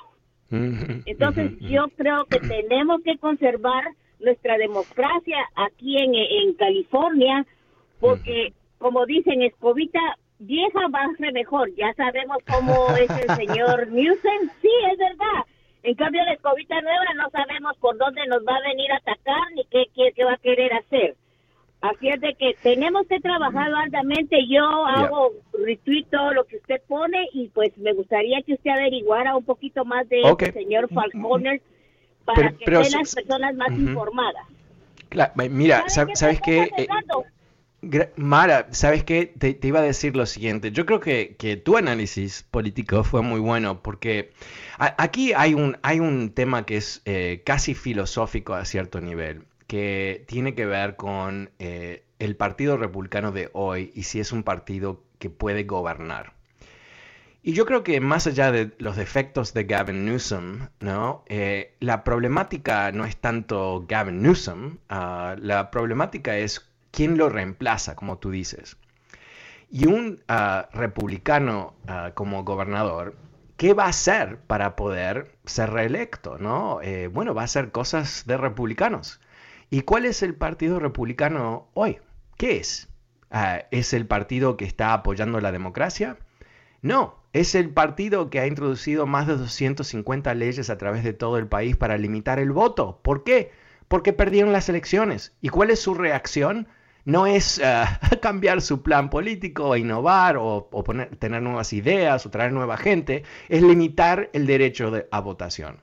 Entonces, 0.51 1.57
yo 1.59 1.87
creo 1.97 2.25
que 2.25 2.39
tenemos 2.39 3.01
que 3.01 3.17
conservar 3.17 3.85
nuestra 4.19 4.59
democracia 4.59 5.37
aquí 5.55 5.97
en, 5.97 6.13
en 6.13 6.53
California, 6.53 7.47
porque, 7.99 8.53
como 8.77 9.07
dicen, 9.07 9.41
escobita 9.41 9.99
vieja 10.37 10.87
va 10.93 11.01
a 11.01 11.17
ser 11.17 11.33
mejor. 11.33 11.73
Ya 11.75 11.91
sabemos 11.95 12.37
cómo 12.45 12.95
es 12.95 13.09
el 13.09 13.35
señor 13.35 13.87
Newsom. 13.91 14.49
Sí, 14.61 14.69
es 14.91 14.99
verdad. 14.99 15.45
En 15.81 15.95
cambio, 15.95 16.23
la 16.25 16.33
escobita 16.33 16.79
nueva 16.79 17.05
no 17.15 17.27
sabemos 17.31 17.75
por 17.77 17.97
dónde 17.97 18.23
nos 18.27 18.45
va 18.45 18.55
a 18.55 18.67
venir 18.69 18.91
a 18.91 18.97
atacar 18.97 19.51
ni 19.55 19.65
qué, 19.65 19.85
qué, 19.95 20.11
qué 20.15 20.25
va 20.25 20.33
a 20.33 20.37
querer 20.37 20.73
hacer. 20.73 21.15
Así 21.81 22.09
es 22.09 22.21
de 22.21 22.35
que 22.35 22.55
tenemos 22.61 23.07
que 23.07 23.19
trabajar 23.19 23.73
arduamente. 23.73 24.37
Yo 24.47 24.63
hago 24.85 25.31
retweet 25.53 26.05
todo 26.11 26.31
lo 26.31 26.45
que 26.45 26.57
usted 26.57 26.79
pone 26.87 27.27
y 27.33 27.49
pues 27.49 27.75
me 27.77 27.93
gustaría 27.93 28.41
que 28.43 28.53
usted 28.53 28.69
averiguara 28.69 29.35
un 29.35 29.43
poquito 29.43 29.83
más 29.83 30.07
de 30.07 30.21
este 30.21 30.51
señor 30.51 30.89
Falconer 30.93 31.59
para 32.23 32.51
que 32.51 32.65
estén 32.65 32.99
las 32.99 33.15
personas 33.15 33.55
más 33.55 33.71
informadas. 33.71 34.45
mira, 35.49 35.85
¿sabes, 35.89 36.39
qué? 36.41 36.69
Eh, 36.77 36.87
Mara, 38.15 38.67
¿sabes 38.69 39.03
qué? 39.03 39.25
Te, 39.25 39.57
iba 39.63 39.79
a 39.79 39.83
decir 39.83 40.15
lo 40.15 40.27
siguiente. 40.27 40.71
Yo 40.71 40.85
creo 40.85 40.99
que, 40.99 41.35
que 41.35 41.57
tu 41.57 41.77
análisis 41.77 42.45
político 42.51 43.03
fue 43.03 43.23
muy 43.23 43.39
bueno 43.39 43.81
porque 43.81 44.33
aquí 44.77 45.33
hay 45.33 45.55
un, 45.55 45.77
hay 45.81 45.99
un 45.99 46.31
tema 46.31 46.63
que 46.63 46.77
es 46.77 47.01
eh, 47.05 47.41
casi 47.43 47.73
filosófico 47.73 48.53
a 48.53 48.65
cierto 48.65 49.01
nivel 49.01 49.45
que 49.71 50.25
tiene 50.27 50.53
que 50.53 50.65
ver 50.65 50.97
con 50.97 51.49
eh, 51.57 52.03
el 52.19 52.35
Partido 52.35 52.75
Republicano 52.75 53.31
de 53.31 53.49
hoy 53.53 53.93
y 53.95 54.03
si 54.03 54.19
es 54.19 54.33
un 54.33 54.43
partido 54.43 55.01
que 55.17 55.29
puede 55.29 55.63
gobernar. 55.63 56.33
Y 57.41 57.53
yo 57.53 57.65
creo 57.65 57.81
que 57.81 58.01
más 58.01 58.27
allá 58.27 58.51
de 58.51 58.73
los 58.79 58.97
defectos 58.97 59.53
de 59.53 59.63
Gavin 59.63 60.03
Newsom, 60.03 60.67
¿no? 60.81 61.23
Eh, 61.27 61.73
la 61.79 62.03
problemática 62.03 62.91
no 62.91 63.05
es 63.05 63.15
tanto 63.15 63.85
Gavin 63.87 64.21
Newsom, 64.21 64.79
ah, 64.89 65.37
la 65.39 65.71
problemática 65.71 66.35
es 66.35 66.69
quién 66.91 67.17
lo 67.17 67.29
reemplaza, 67.29 67.95
como 67.95 68.17
tú 68.17 68.29
dices. 68.29 68.75
Y 69.69 69.87
un 69.87 70.21
ah, 70.27 70.67
republicano 70.73 71.75
ah, 71.87 72.11
como 72.13 72.43
gobernador, 72.43 73.15
¿qué 73.55 73.73
va 73.73 73.85
a 73.85 73.89
hacer 73.91 74.37
para 74.37 74.75
poder 74.75 75.37
ser 75.45 75.69
reelecto? 75.69 76.37
¿no? 76.39 76.81
Eh, 76.81 77.07
bueno, 77.07 77.33
va 77.33 77.43
a 77.43 77.45
hacer 77.45 77.71
cosas 77.71 78.25
de 78.27 78.35
republicanos. 78.35 79.21
¿Y 79.73 79.83
cuál 79.83 80.05
es 80.05 80.21
el 80.21 80.35
Partido 80.35 80.81
Republicano 80.81 81.69
hoy? 81.75 81.99
¿Qué 82.37 82.57
es? 82.57 82.89
Ah, 83.31 83.61
¿Es 83.71 83.93
el 83.93 84.05
partido 84.05 84.57
que 84.57 84.65
está 84.65 84.91
apoyando 84.91 85.39
la 85.39 85.53
democracia? 85.53 86.17
No, 86.81 87.15
es 87.31 87.55
el 87.55 87.69
partido 87.69 88.29
que 88.29 88.41
ha 88.41 88.47
introducido 88.47 89.07
más 89.07 89.27
de 89.27 89.37
250 89.37 90.33
leyes 90.33 90.69
a 90.69 90.77
través 90.77 91.05
de 91.05 91.13
todo 91.13 91.37
el 91.37 91.47
país 91.47 91.77
para 91.77 91.97
limitar 91.97 92.37
el 92.37 92.51
voto. 92.51 92.99
¿Por 93.01 93.23
qué? 93.23 93.51
Porque 93.87 94.11
perdieron 94.11 94.51
las 94.51 94.67
elecciones. 94.67 95.37
¿Y 95.39 95.47
cuál 95.47 95.69
es 95.69 95.79
su 95.79 95.93
reacción? 95.93 96.67
No 97.05 97.25
es 97.25 97.61
ah, 97.63 97.97
cambiar 98.21 98.59
su 98.59 98.83
plan 98.83 99.09
político, 99.09 99.77
innovar 99.77 100.35
o, 100.37 100.69
tener 101.17 101.41
nuevas 101.41 101.71
ideas 101.71 102.25
o 102.25 102.29
traer 102.29 102.51
nueva 102.51 102.75
gente, 102.75 103.23
es 103.47 103.61
limitar 103.61 104.29
el 104.33 104.47
derecho 104.47 104.91
a 105.11 105.19
votación. 105.21 105.81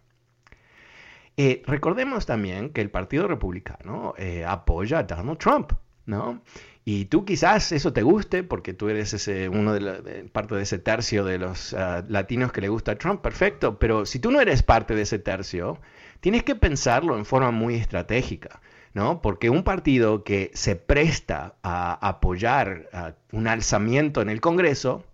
Eh, 1.41 1.63
recordemos 1.67 2.27
también 2.27 2.71
que 2.71 2.81
el 2.81 2.91
Partido 2.91 3.29
Republicano 3.29 4.13
eh, 4.19 4.45
apoya 4.45 4.99
a 4.99 5.03
Donald 5.05 5.39
Trump, 5.39 5.71
¿no? 6.05 6.43
Y 6.85 7.05
tú 7.05 7.25
quizás 7.25 7.71
eso 7.71 7.93
te 7.93 8.03
guste 8.03 8.43
porque 8.43 8.75
tú 8.75 8.89
eres 8.89 9.13
ese, 9.15 9.49
uno 9.49 9.73
de, 9.73 10.29
parte 10.33 10.57
de 10.57 10.63
ese 10.63 10.81
tercio 10.81 11.25
de 11.25 11.39
los 11.39 11.75
ah, 11.75 12.05
latinos 12.09 12.51
que 12.51 12.61
le 12.61 12.69
gusta 12.69 12.93
a 12.93 12.99
Trump, 12.99 13.21
perfecto. 13.21 13.79
Pero 13.79 14.05
si 14.05 14.19
tú 14.19 14.33
no 14.33 14.41
eres 14.41 14.65
parte 14.65 14.97
de 14.97 15.03
ese 15.03 15.21
tercio, 15.21 15.79
tienes 16.19 16.43
que 16.43 16.57
pensarlo 16.57 17.17
en 17.17 17.25
forma 17.25 17.53
muy 17.53 17.77
estratégica. 17.77 18.61
¿no? 18.93 19.23
Porque 19.23 19.49
un 19.49 19.63
partido 19.63 20.25
que 20.25 20.51
se 20.55 20.75
presta 20.75 21.55
a 21.63 22.09
apoyar 22.09 22.89
un 23.31 23.47
alzamiento 23.47 24.23
en 24.23 24.29
el 24.29 24.41
Congreso 24.41 25.05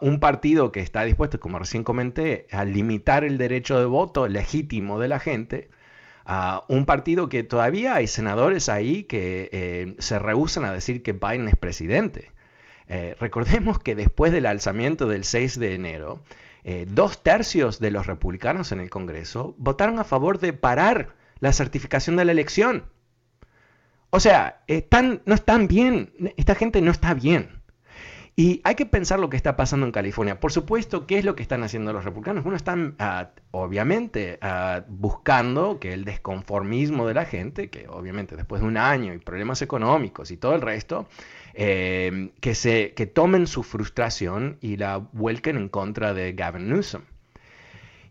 un 0.00 0.20
partido 0.20 0.70
que 0.72 0.80
está 0.80 1.04
dispuesto, 1.04 1.40
como 1.40 1.58
recién 1.58 1.84
comenté, 1.84 2.46
a 2.52 2.64
limitar 2.64 3.24
el 3.24 3.38
derecho 3.38 3.78
de 3.78 3.86
voto 3.86 4.28
legítimo 4.28 4.98
de 4.98 5.08
la 5.08 5.18
gente, 5.18 5.70
a 6.24 6.64
un 6.68 6.86
partido 6.86 7.28
que 7.28 7.42
todavía 7.42 7.94
hay 7.94 8.06
senadores 8.06 8.68
ahí 8.68 9.04
que 9.04 9.48
eh, 9.52 9.94
se 9.98 10.18
rehusan 10.18 10.64
a 10.64 10.72
decir 10.72 11.02
que 11.02 11.12
Biden 11.12 11.48
es 11.48 11.56
presidente. 11.56 12.30
Eh, 12.88 13.16
recordemos 13.18 13.78
que 13.78 13.94
después 13.94 14.32
del 14.32 14.46
alzamiento 14.46 15.08
del 15.08 15.24
6 15.24 15.58
de 15.58 15.74
enero, 15.74 16.22
eh, 16.64 16.86
dos 16.88 17.22
tercios 17.22 17.80
de 17.80 17.90
los 17.90 18.06
republicanos 18.06 18.70
en 18.72 18.80
el 18.80 18.90
Congreso 18.90 19.54
votaron 19.58 19.98
a 19.98 20.04
favor 20.04 20.38
de 20.38 20.52
parar 20.52 21.14
la 21.40 21.52
certificación 21.52 22.16
de 22.16 22.24
la 22.24 22.32
elección. 22.32 22.84
O 24.10 24.20
sea, 24.20 24.62
están, 24.66 25.22
no 25.24 25.34
están 25.34 25.66
bien, 25.68 26.12
esta 26.36 26.54
gente 26.54 26.82
no 26.82 26.90
está 26.90 27.14
bien. 27.14 27.61
Y 28.34 28.62
hay 28.64 28.76
que 28.76 28.86
pensar 28.86 29.20
lo 29.20 29.28
que 29.28 29.36
está 29.36 29.56
pasando 29.56 29.84
en 29.84 29.92
California. 29.92 30.40
Por 30.40 30.52
supuesto, 30.52 31.06
¿qué 31.06 31.18
es 31.18 31.24
lo 31.24 31.36
que 31.36 31.42
están 31.42 31.62
haciendo 31.64 31.92
los 31.92 32.04
republicanos? 32.04 32.42
Bueno, 32.44 32.56
están 32.56 32.94
ah, 32.98 33.30
obviamente 33.50 34.38
ah, 34.40 34.84
buscando 34.88 35.78
que 35.78 35.92
el 35.92 36.06
desconformismo 36.06 37.06
de 37.06 37.12
la 37.12 37.26
gente, 37.26 37.68
que 37.68 37.88
obviamente 37.88 38.34
después 38.34 38.62
de 38.62 38.68
un 38.68 38.78
año 38.78 39.12
y 39.12 39.18
problemas 39.18 39.60
económicos 39.60 40.30
y 40.30 40.38
todo 40.38 40.54
el 40.54 40.62
resto, 40.62 41.06
eh, 41.52 42.30
que, 42.40 42.54
se, 42.54 42.94
que 42.94 43.06
tomen 43.06 43.46
su 43.46 43.62
frustración 43.62 44.56
y 44.62 44.78
la 44.78 44.96
vuelquen 44.96 45.58
en 45.58 45.68
contra 45.68 46.14
de 46.14 46.32
Gavin 46.32 46.70
Newsom. 46.70 47.02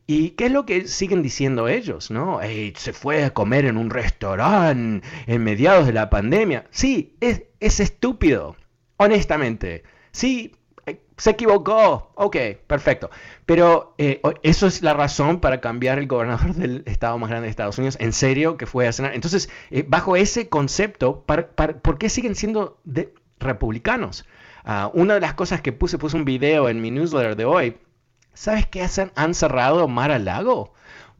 ¿Y 0.06 0.32
qué 0.32 0.48
es 0.48 0.52
lo 0.52 0.68
que 0.68 0.88
siguen 0.88 1.24
diciendo 1.24 1.68
ellos? 1.68 2.12
¿no? 2.12 2.42
se 2.76 2.94
fue 2.94 3.24
a 3.24 3.34
comer 3.34 3.66
en 3.66 3.78
un 3.78 3.90
restaurante 3.90 5.08
en 5.26 5.44
mediados 5.44 5.88
de 5.88 5.94
la 5.94 6.12
pandemia. 6.12 6.68
Sí, 6.70 7.16
es, 7.22 7.44
es 7.60 7.80
estúpido, 7.80 8.56
honestamente. 8.98 9.84
Sí, 10.12 10.56
eh, 10.86 11.02
se 11.18 11.32
equivocó. 11.32 12.12
Ok, 12.16 12.38
perfecto. 12.68 13.10
Pero 13.46 13.96
eh, 13.98 14.22
eso 14.44 14.68
es 14.68 14.82
la 14.82 14.94
razón 14.94 15.40
para 15.40 15.62
cambiar 15.62 16.00
el 16.00 16.08
gobernador 16.08 16.54
del 16.56 16.84
estado 16.86 17.18
más 17.18 17.30
grande 17.30 17.46
de 17.48 17.52
Estados 17.52 17.78
Unidos. 17.78 17.98
En 18.00 18.14
serio, 18.14 18.58
que 18.58 18.66
fue 18.66 18.88
a 18.88 18.94
cenar. 18.94 19.14
Entonces, 19.14 19.50
eh, 19.70 19.86
bajo 19.88 20.16
ese 20.16 20.50
concepto, 20.50 21.24
¿por 21.26 21.98
qué 21.98 22.10
siguen 22.10 22.36
siendo 22.36 22.80
republicanos? 23.40 24.26
Ah, 24.64 24.92
una 24.94 25.16
de 25.16 25.22
las 25.22 25.34
cosas 25.34 25.62
que 25.62 25.72
puse, 25.72 25.98
puse 25.98 26.16
un 26.16 26.26
video 26.26 26.70
en 26.70 26.82
mi 26.82 26.92
newsletter 26.92 27.36
de 27.36 27.46
hoy. 27.46 27.78
¿Sabes 28.34 28.66
qué 28.68 28.82
hacen? 28.84 29.12
Han 29.16 29.34
cerrado 29.34 29.88
Mar 29.88 30.12
al 30.12 30.26
Lago 30.26 30.74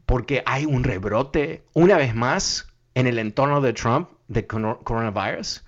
porque 0.06 0.42
hay 0.46 0.66
un 0.66 0.84
rebrote, 0.84 1.64
una 1.72 1.96
vez 1.96 2.14
más, 2.14 2.68
en 2.94 3.06
el 3.06 3.18
entorno 3.18 3.60
de 3.60 3.72
Trump 3.72 4.10
de 4.28 4.46
coronavirus. 4.46 5.64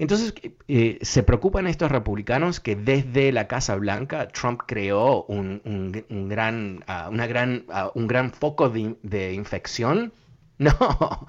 Entonces, 0.00 0.32
eh, 0.66 0.98
se 1.02 1.22
preocupan 1.22 1.66
estos 1.66 1.92
republicanos 1.92 2.58
que 2.58 2.74
desde 2.74 3.32
la 3.32 3.46
Casa 3.48 3.76
Blanca 3.76 4.28
Trump 4.28 4.62
creó 4.66 5.24
un, 5.24 5.60
gran, 6.08 6.82
una 7.10 7.26
gran, 7.26 7.66
ah, 7.68 7.92
un 7.94 8.06
gran 8.06 8.32
foco 8.32 8.70
de, 8.70 9.34
infección. 9.34 10.12
No, 10.60 11.26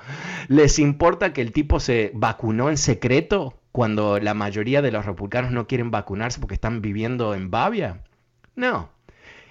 les 0.50 0.78
importa 0.78 1.32
que 1.32 1.42
el 1.42 1.54
tipo 1.54 1.80
se 1.80 2.12
vacunó 2.14 2.70
en 2.70 2.76
secreto 2.76 3.54
cuando 3.72 4.20
la 4.20 4.34
mayoría 4.34 4.82
de 4.82 4.92
los 4.92 5.06
republicanos 5.06 5.52
no 5.54 5.68
quieren 5.68 5.90
vacunarse 5.90 6.42
porque 6.42 6.56
están 6.56 6.82
viviendo 6.82 7.34
en 7.34 7.50
Bavia. 7.50 8.02
No. 8.56 8.90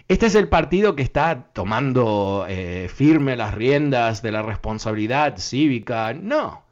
Este 0.09 0.27
es 0.27 0.35
el 0.35 0.49
partido 0.49 0.97
que 0.97 1.03
está 1.03 1.45
tomando 1.55 2.45
eh, 2.47 2.91
firme 2.95 3.37
las 3.37 3.55
riendas 3.55 4.21
de 4.21 4.33
la 4.33 4.43
responsabilidad 4.43 5.39
cívica. 5.39 6.13
No. 6.13 6.63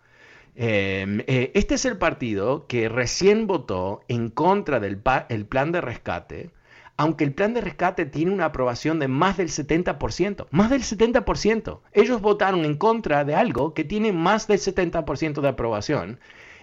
Em, 0.61 1.21
eh, 1.29 1.53
este 1.55 1.77
es 1.77 1.85
el 1.85 1.99
partido 1.99 2.67
que 2.67 2.89
recién 2.89 3.47
votó 3.47 4.01
en 4.09 4.29
contra 4.29 4.81
del 4.81 5.01
el 5.29 5.47
plan 5.47 5.71
de 5.71 5.81
rescate, 5.81 6.51
aunque 6.97 7.23
el 7.23 7.33
plan 7.33 7.55
de 7.55 7.61
rescate 7.61 8.07
tiene 8.07 8.33
una 8.33 8.47
aprobación 8.47 8.99
de 8.99 9.07
más 9.07 9.37
del 9.37 9.51
70%, 9.51 10.49
más 10.51 10.69
del 10.71 10.83
70%. 10.83 11.83
Ellos 11.93 12.21
votaron 12.21 12.65
en 12.65 12.75
contra 12.77 13.25
de 13.25 13.37
algo 13.37 13.73
que 13.73 13.85
tiene 13.85 14.11
más 14.13 14.49
del 14.49 14.59
70% 14.59 15.41
de 15.41 15.49
aprobación, 15.49 16.19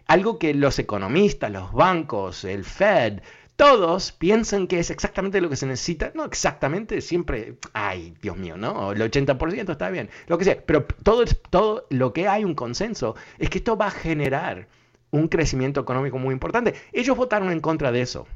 algo 0.07 0.39
que 0.39 0.53
los 0.53 0.77
economistas, 0.77 1.49
los 1.49 1.71
bancos, 1.71 2.43
el 2.43 2.65
Fed, 2.65 3.21
todos 3.55 4.12
piensan 4.12 4.67
que 4.67 4.79
es 4.79 4.89
exactamente 4.89 5.41
lo 5.41 5.50
que 5.50 5.55
se 5.55 5.65
necesita. 5.65 6.12
No 6.13 6.25
exactamente, 6.25 7.01
siempre, 7.01 7.57
ay, 7.74 8.15
Dios 8.21 8.38
mío, 8.38 8.57
¿no? 8.57 8.91
El 8.91 9.01
80% 9.01 9.71
está 9.71 9.89
bien, 9.89 10.09
lo 10.27 10.38
que 10.38 10.45
sea. 10.45 10.62
Pero 10.65 10.85
todo, 10.85 11.24
todo 11.50 11.88
lo 11.89 12.13
que 12.13 12.27
hay 12.27 12.43
un 12.43 12.55
consenso 12.55 13.15
es 13.38 13.50
que 13.50 13.59
esto 13.59 13.77
va 13.77 13.88
a 13.88 13.91
generar 13.91 14.67
un 15.12 15.27
crecimiento 15.27 15.81
económico 15.81 16.17
muy 16.17 16.33
importante. 16.33 16.75
Ellos 16.91 17.15
votaron 17.15 17.51
en 17.51 17.62
contra 17.62 17.91
de 17.91 18.01
eso. 18.01 18.27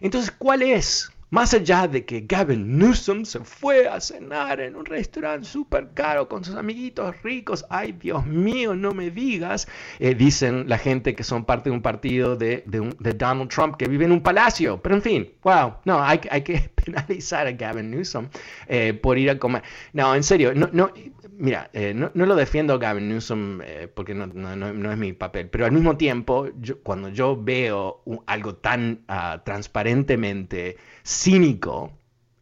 Entonces, 0.00 0.30
¿cuál 0.30 0.62
es 0.62 1.10
más 1.32 1.54
allá 1.54 1.88
de 1.88 2.04
que 2.04 2.20
Gavin 2.28 2.78
Newsom 2.78 3.24
se 3.24 3.40
fue 3.40 3.88
a 3.88 3.98
cenar 4.00 4.60
en 4.60 4.76
un 4.76 4.84
restaurante 4.84 5.46
súper 5.46 5.88
caro 5.94 6.28
con 6.28 6.44
sus 6.44 6.56
amiguitos 6.56 7.22
ricos, 7.22 7.64
ay 7.70 7.92
Dios 7.92 8.26
mío, 8.26 8.74
no 8.74 8.92
me 8.92 9.10
digas, 9.10 9.66
eh, 9.98 10.14
dicen 10.14 10.68
la 10.68 10.76
gente 10.76 11.14
que 11.14 11.24
son 11.24 11.46
parte 11.46 11.70
de 11.70 11.76
un 11.76 11.80
partido 11.80 12.36
de, 12.36 12.64
Donald 12.66 13.48
Trump 13.48 13.76
que 13.76 13.88
vive 13.88 14.04
en 14.04 14.12
un 14.12 14.22
palacio. 14.22 14.82
Pero 14.82 14.94
en 14.94 15.00
fin, 15.00 15.32
wow, 15.42 15.76
no, 15.86 16.04
hay, 16.04 16.20
hay 16.30 16.42
que 16.42 16.70
penalizar 16.84 17.46
a 17.46 17.52
Gavin 17.52 17.90
Newsom 17.90 18.28
eh, 18.68 18.92
por 18.92 19.16
ir 19.16 19.30
a 19.30 19.38
comer. 19.38 19.62
No, 19.94 20.14
en 20.14 20.22
serio, 20.22 20.52
no, 20.54 20.68
no, 20.70 20.92
mira, 21.38 21.70
eh, 21.72 21.94
no, 21.94 22.10
lo 22.14 22.34
defiendo 22.36 22.78
Gavin 22.78 23.08
Newsom 23.08 23.60
eh, 23.62 23.88
porque 23.92 24.14
no, 24.14 24.92
es 24.92 24.98
mi 24.98 25.12
papel, 25.12 25.48
pero 25.48 25.64
al 25.64 25.72
mismo 25.72 25.96
tiempo, 25.96 26.48
cuando 26.82 27.08
yo 27.08 27.40
veo 27.42 28.02
algo 28.26 28.56
tan 28.56 29.04
ah, 29.08 29.42
transparentemente 29.44 30.76
cínico, 31.04 31.92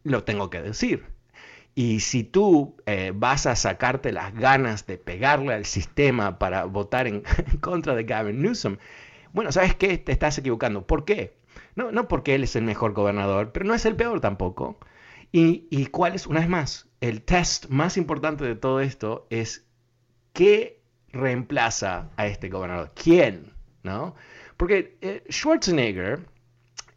lo 0.03 0.23
tengo 0.23 0.49
que 0.49 0.61
decir. 0.61 1.05
Y 1.73 2.01
si 2.01 2.23
tú 2.23 2.75
eh, 2.85 3.13
vas 3.15 3.45
a 3.45 3.55
sacarte 3.55 4.11
las 4.11 4.33
ganas 4.33 4.85
de 4.87 4.97
pegarle 4.97 5.53
al 5.53 5.65
sistema 5.65 6.37
para 6.37 6.65
votar 6.65 7.07
en, 7.07 7.23
contra 7.61 7.95
de 7.95 8.03
Gavin 8.03 8.41
Newsom, 8.41 8.77
bueno, 9.33 9.51
¿sabes 9.51 9.75
qué? 9.75 9.97
Te 9.97 10.11
estás 10.11 10.37
equivocando. 10.37 10.85
¿Por 10.85 11.05
qué? 11.05 11.37
No, 11.75 11.91
no 11.91 12.07
porque 12.07 12.35
él 12.35 12.43
es 12.43 12.55
el 12.55 12.63
mejor 12.63 12.93
gobernador, 12.93 13.51
pero 13.53 13.65
no 13.65 13.73
es 13.73 13.85
el 13.85 13.95
peor 13.95 14.19
tampoco. 14.21 14.77
¿Y, 15.31 15.85
cuál 15.87 16.15
es, 16.15 16.27
una 16.27 16.41
vez 16.41 16.49
más, 16.49 16.89
el 16.99 17.21
test 17.21 17.67
más 17.69 17.95
importante 17.95 18.43
de 18.43 18.55
todo 18.55 18.81
esto 18.81 19.27
es 19.29 19.65
qué 20.33 20.81
reemplaza 21.11 22.09
a 22.17 22.27
este 22.27 22.49
gobernador. 22.49 22.91
¿Quién? 22.95 23.53
¿No? 23.83 24.15
Porque 24.57 24.97
eh, 25.01 25.23
Schwarzenegger, 25.29 26.19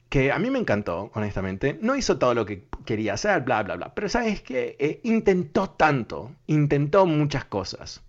que 0.08 0.32
a 0.32 0.38
mí 0.38 0.50
me 0.50 0.58
encantó, 0.58 1.10
honestamente, 1.14 1.78
no 1.80 1.96
hizo 1.96 2.18
todo 2.18 2.34
lo 2.34 2.44
que 2.44 2.66
quería 2.84 3.14
hacer, 3.14 3.42
bla, 3.42 3.62
bla, 3.62 3.76
bla. 3.76 3.94
Pero 3.94 4.08
sabes 4.08 4.42
que 4.42 4.76
eh, 4.78 5.00
intentó 5.04 5.70
tanto, 5.70 6.32
intentó 6.46 7.06
muchas 7.06 7.44
cosas. 7.44 8.02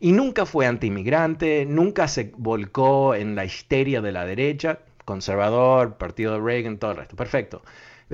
Y 0.00 0.12
nunca 0.12 0.44
fue 0.44 0.66
antiinmigrante, 0.66 1.66
nunca 1.66 2.08
se 2.08 2.32
volcó 2.36 3.14
en 3.14 3.36
la 3.36 3.44
histeria 3.44 4.00
de 4.00 4.12
la 4.12 4.26
derecha, 4.26 4.80
conservador, 5.04 5.96
partido 5.96 6.32
de 6.32 6.40
Reagan, 6.40 6.78
todo 6.78 6.92
el 6.92 6.96
resto. 6.96 7.16
Perfecto. 7.16 7.62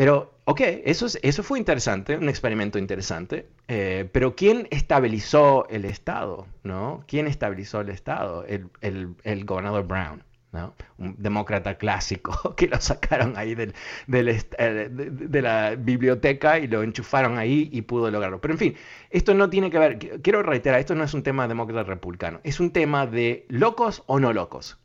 Pero, 0.00 0.32
ok, 0.46 0.62
eso, 0.86 1.04
es, 1.04 1.18
eso 1.22 1.42
fue 1.42 1.58
interesante, 1.58 2.16
un 2.16 2.30
experimento 2.30 2.78
interesante, 2.78 3.50
eh, 3.68 4.08
pero 4.10 4.34
¿quién 4.34 4.66
estabilizó 4.70 5.68
el 5.68 5.84
Estado? 5.84 6.46
¿no? 6.62 7.04
¿Quién 7.06 7.26
estabilizó 7.26 7.82
el 7.82 7.90
Estado? 7.90 8.46
El, 8.46 8.70
el, 8.80 9.44
gobernador 9.44 9.86
Brown. 9.86 10.24
¿no? 10.52 10.72
Un 10.96 11.16
demócrata 11.18 11.74
clásico 11.76 12.54
que 12.56 12.68
lo 12.68 12.80
sacaron 12.80 13.36
ahí 13.36 13.54
del, 13.54 13.74
del, 14.06 14.28
eh, 14.30 14.88
de, 14.90 15.42
la 15.42 15.74
biblioteca 15.74 16.58
y 16.58 16.66
lo 16.66 16.82
enchufaron 16.82 17.36
ahí 17.36 17.68
y 17.70 17.82
pudo 17.82 18.10
lograrlo. 18.10 18.40
Pero 18.40 18.54
en 18.54 18.58
fin, 18.58 18.76
esto 19.10 19.34
no 19.34 19.50
tiene 19.50 19.70
que 19.70 19.78
ver, 19.78 19.98
quiero 20.22 20.42
reiterar, 20.42 20.80
esto 20.80 20.94
no 20.94 21.04
es 21.04 21.12
un 21.12 21.22
tema 21.22 21.46
demócrata 21.46 21.82
republicano, 21.82 22.40
es 22.42 22.58
un 22.58 22.70
tema 22.70 23.06
de 23.06 23.44
locos 23.50 24.02
o 24.06 24.18
no 24.18 24.32
locos. 24.32 24.78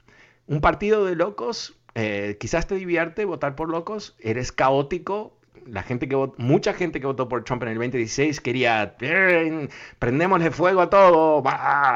Un 0.45 0.60
partido 0.60 1.06
de 1.06 1.15
locos 1.15 1.80
eh, 1.95 2.38
quizás 2.39 2.67
te 2.67 2.75
divierte 2.75 3.23
votar 3.23 3.55
por 3.55 3.69
locos, 3.69 4.17
eres 4.19 4.51
caótico. 4.51 5.31
La 5.65 5.81
gente 5.81 6.08
que 6.08 6.15
mucha 6.38 6.73
gente 6.73 6.99
que 6.99 7.08
votó 7.08 7.27
por 7.27 7.43
Trump 7.43 7.63
en 7.63 7.69
el 7.69 7.75
2016 7.75 8.39
quería 8.39 8.95
prendemosle 9.97 10.51
fuego 10.51 10.81
a 10.81 10.91
todo. 10.91 11.41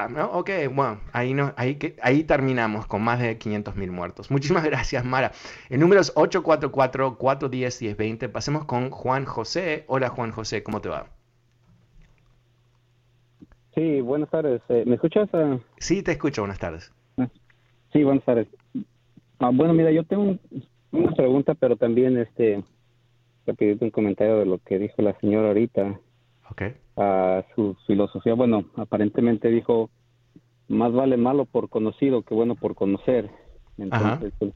¿no? 0.09 0.25
Ok, 0.31 0.49
bueno, 0.73 0.99
ahí, 1.12 1.35
no, 1.35 1.53
ahí, 1.55 1.77
ahí 2.01 2.23
terminamos 2.23 2.88
con 2.88 3.03
más 3.03 3.19
de 3.19 3.38
500 3.38 3.75
mil 3.75 3.91
muertos. 3.91 4.31
Muchísimas 4.31 4.63
gracias, 4.71 5.05
Mara. 5.05 5.33
El 5.69 5.81
número 5.81 6.01
es 6.01 6.15
844-410-1020. 6.15 8.31
Pasemos 8.31 8.65
con 8.65 8.89
Juan 8.89 9.25
José. 9.25 9.83
Hola, 9.88 10.09
Juan 10.09 10.31
José, 10.31 10.63
¿cómo 10.63 10.81
te 10.81 10.89
va? 10.89 11.05
Sí, 13.75 14.01
buenas 14.01 14.31
tardes. 14.31 14.63
Eh, 14.69 14.83
¿Me 14.88 14.95
escuchas? 14.95 15.29
Sí, 15.77 16.01
te 16.01 16.13
escucho. 16.13 16.41
Buenas 16.41 16.59
tardes. 16.59 16.91
Sí, 17.93 18.03
buenas 18.03 18.25
tardes. 18.25 18.47
Ah, 19.39 19.52
bueno, 19.54 19.73
mira, 19.73 19.91
yo 19.91 20.04
tengo 20.04 20.38
una 20.91 21.12
pregunta, 21.12 21.56
pero 21.56 21.75
también 21.75 22.17
este 22.17 22.63
pedirte 23.54 23.86
un 23.86 23.91
comentario 23.91 24.38
de 24.38 24.45
lo 24.45 24.60
que 24.60 24.78
dijo 24.78 25.02
la 25.02 25.17
señora 25.19 25.47
ahorita. 25.47 25.99
Okay. 26.52 26.75
A 26.97 27.43
su 27.56 27.75
filosofía, 27.88 28.34
bueno, 28.34 28.65
aparentemente 28.75 29.49
dijo, 29.49 29.89
más 30.67 30.91
vale 30.91 31.17
malo 31.17 31.45
por 31.45 31.69
conocido 31.69 32.21
que 32.23 32.34
bueno 32.34 32.56
por 32.56 32.75
conocer. 32.75 33.30
Entonces, 33.78 34.34
pues, 34.39 34.54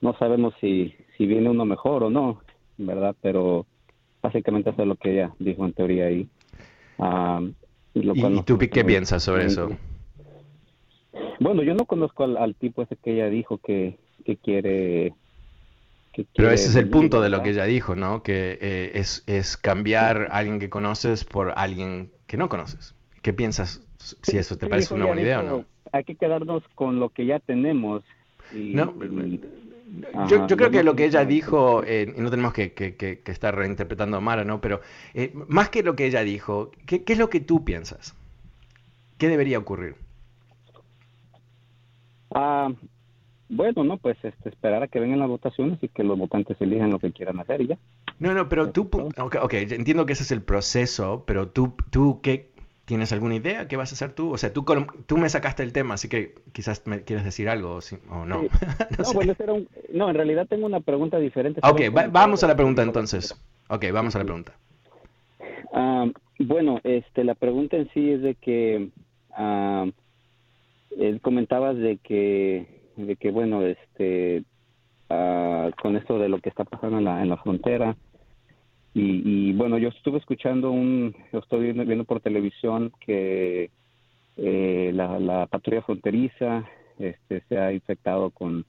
no 0.00 0.16
sabemos 0.18 0.54
si, 0.60 0.94
si 1.16 1.26
viene 1.26 1.50
uno 1.50 1.64
mejor 1.64 2.04
o 2.04 2.10
no, 2.10 2.40
¿verdad? 2.78 3.14
Pero 3.20 3.66
básicamente 4.22 4.70
eso 4.70 4.82
es 4.82 4.88
lo 4.88 4.96
que 4.96 5.12
ella 5.12 5.34
dijo 5.38 5.64
en 5.64 5.72
teoría 5.72 6.06
ahí. 6.06 6.28
Ah, 6.98 7.40
¿Y, 7.92 8.42
tú 8.42 8.56
qué 8.56 8.84
piensas 8.84 9.22
sobre 9.22 9.46
eso? 9.46 9.70
Bueno, 11.40 11.62
yo 11.62 11.74
no 11.74 11.86
conozco 11.86 12.24
al, 12.24 12.54
tipo 12.54 12.82
ese 12.82 12.96
que 12.96 13.14
ella 13.14 13.28
dijo 13.28 13.58
que, 13.58 13.98
quiere... 14.44 15.14
Pero 16.36 16.50
ese 16.50 16.68
es 16.68 16.76
el 16.76 16.90
punto 16.90 17.22
de 17.22 17.30
lo 17.30 17.42
que 17.42 17.50
ella 17.50 17.64
dijo, 17.64 17.96
¿no? 17.96 18.22
Que 18.22 18.58
eh, 18.60 18.90
es, 18.94 19.24
es 19.26 19.56
cambiar 19.56 20.28
a 20.30 20.38
alguien 20.38 20.58
que 20.58 20.68
conoces 20.68 21.24
por 21.24 21.54
alguien 21.56 22.10
que 22.26 22.36
no 22.36 22.48
conoces. 22.48 22.94
¿Qué 23.22 23.32
piensas 23.32 23.82
si 23.98 24.36
eso 24.36 24.58
te 24.58 24.66
parece 24.66 24.92
una 24.92 25.06
buena 25.06 25.22
idea 25.22 25.40
o 25.40 25.42
no? 25.42 25.64
Hay 25.92 26.04
que 26.04 26.16
quedarnos 26.16 26.62
con 26.74 27.00
lo 27.00 27.08
que 27.08 27.26
ya 27.26 27.38
tenemos. 27.38 28.02
no, 28.52 28.94
yo, 30.28 30.46
creo 30.56 30.70
que 30.70 30.82
lo 30.82 30.94
que 30.94 31.06
ella 31.06 31.24
dijo, 31.24 31.82
eh, 31.84 32.12
y 32.16 32.20
no 32.20 32.30
tenemos 32.30 32.52
que, 32.52 33.22
estar 33.24 33.56
reinterpretando 33.56 34.16
a 34.16 34.20
Mara, 34.20 34.44
¿no? 34.44 34.60
Pero 34.60 34.80
eh, 35.14 35.32
más 35.48 35.70
que 35.70 35.82
lo 35.82 35.96
que 35.96 36.06
ella 36.06 36.22
dijo, 36.22 36.70
¿qué, 36.86 37.02
es 37.06 37.18
lo 37.18 37.30
que 37.30 37.40
tú 37.40 37.64
piensas? 37.64 38.14
¿Qué 39.16 39.28
debería 39.28 39.58
ocurrir? 39.58 39.96
Ah, 42.32 42.70
bueno, 43.48 43.84
no, 43.84 43.96
pues 43.96 44.16
este, 44.22 44.48
esperar 44.48 44.82
a 44.82 44.88
que 44.88 45.00
vengan 45.00 45.18
las 45.18 45.28
votaciones 45.28 45.82
y 45.82 45.88
que 45.88 46.04
los 46.04 46.18
votantes 46.18 46.60
elijan 46.60 46.90
lo 46.90 46.98
que 46.98 47.12
quieran 47.12 47.40
hacer 47.40 47.60
y 47.62 47.68
ya. 47.68 47.78
No, 48.18 48.32
no, 48.34 48.48
pero 48.48 48.70
tú, 48.70 48.88
ok, 48.92 49.36
okay 49.42 49.66
entiendo 49.70 50.06
que 50.06 50.12
ese 50.12 50.22
es 50.22 50.30
el 50.30 50.42
proceso, 50.42 51.24
pero 51.26 51.48
tú, 51.48 51.74
tú 51.90 52.20
¿qué, 52.22 52.50
¿Tienes 52.90 53.12
alguna 53.12 53.36
idea? 53.36 53.68
¿Qué 53.68 53.76
vas 53.76 53.92
a 53.92 53.94
hacer 53.94 54.14
tú? 54.14 54.32
O 54.32 54.36
sea, 54.36 54.52
tú, 54.52 54.64
tú 55.06 55.16
me 55.16 55.28
sacaste 55.28 55.62
el 55.62 55.72
tema, 55.72 55.94
así 55.94 56.08
que 56.08 56.34
quizás 56.52 56.84
me 56.88 57.02
quieres 57.02 57.24
decir 57.24 57.48
algo 57.48 57.78
o 58.10 58.26
no. 58.26 58.42
no, 58.42 58.48
no, 59.92 60.08
en 60.08 60.14
realidad 60.16 60.48
tengo 60.48 60.66
una 60.66 60.80
pregunta 60.80 61.20
diferente. 61.20 61.60
Ok, 61.62 61.82
vamos 62.10 62.42
a 62.42 62.48
la 62.48 62.56
pregunta 62.56 62.82
entonces. 62.82 63.40
Ok, 63.68 63.84
vamos 63.92 64.16
a 64.16 64.18
la 64.18 64.24
pregunta. 64.24 64.54
Ah, 65.72 66.06
bueno, 66.40 66.80
este, 66.82 67.22
la 67.22 67.36
pregunta 67.36 67.76
en 67.76 67.88
sí 67.94 68.10
es 68.10 68.22
de 68.22 68.34
que 68.34 68.88
uh, 70.96 71.18
comentabas 71.20 71.76
de 71.76 71.98
que, 71.98 72.66
de 72.96 73.16
que 73.16 73.30
bueno, 73.30 73.62
este, 73.62 74.44
ah, 75.08 75.70
con 75.82 75.96
esto 75.96 76.18
de 76.18 76.28
lo 76.28 76.40
que 76.40 76.48
está 76.48 76.64
pasando 76.64 76.98
en 76.98 77.04
la, 77.04 77.22
en 77.22 77.28
la 77.28 77.36
frontera, 77.38 77.96
y, 78.92 79.52
bueno, 79.52 79.78
yo 79.78 79.88
estuve 79.88 80.18
escuchando 80.18 80.72
un, 80.72 81.14
estoy 81.32 81.72
viendo, 81.72 82.04
por 82.04 82.20
televisión 82.20 82.92
que 82.98 83.70
eh, 84.36 84.90
la, 84.92 85.46
patrulla 85.46 85.82
fronteriza 85.82 86.64
este, 86.98 87.42
se 87.48 87.58
ha 87.58 87.72
infectado 87.72 88.30
con, 88.30 88.64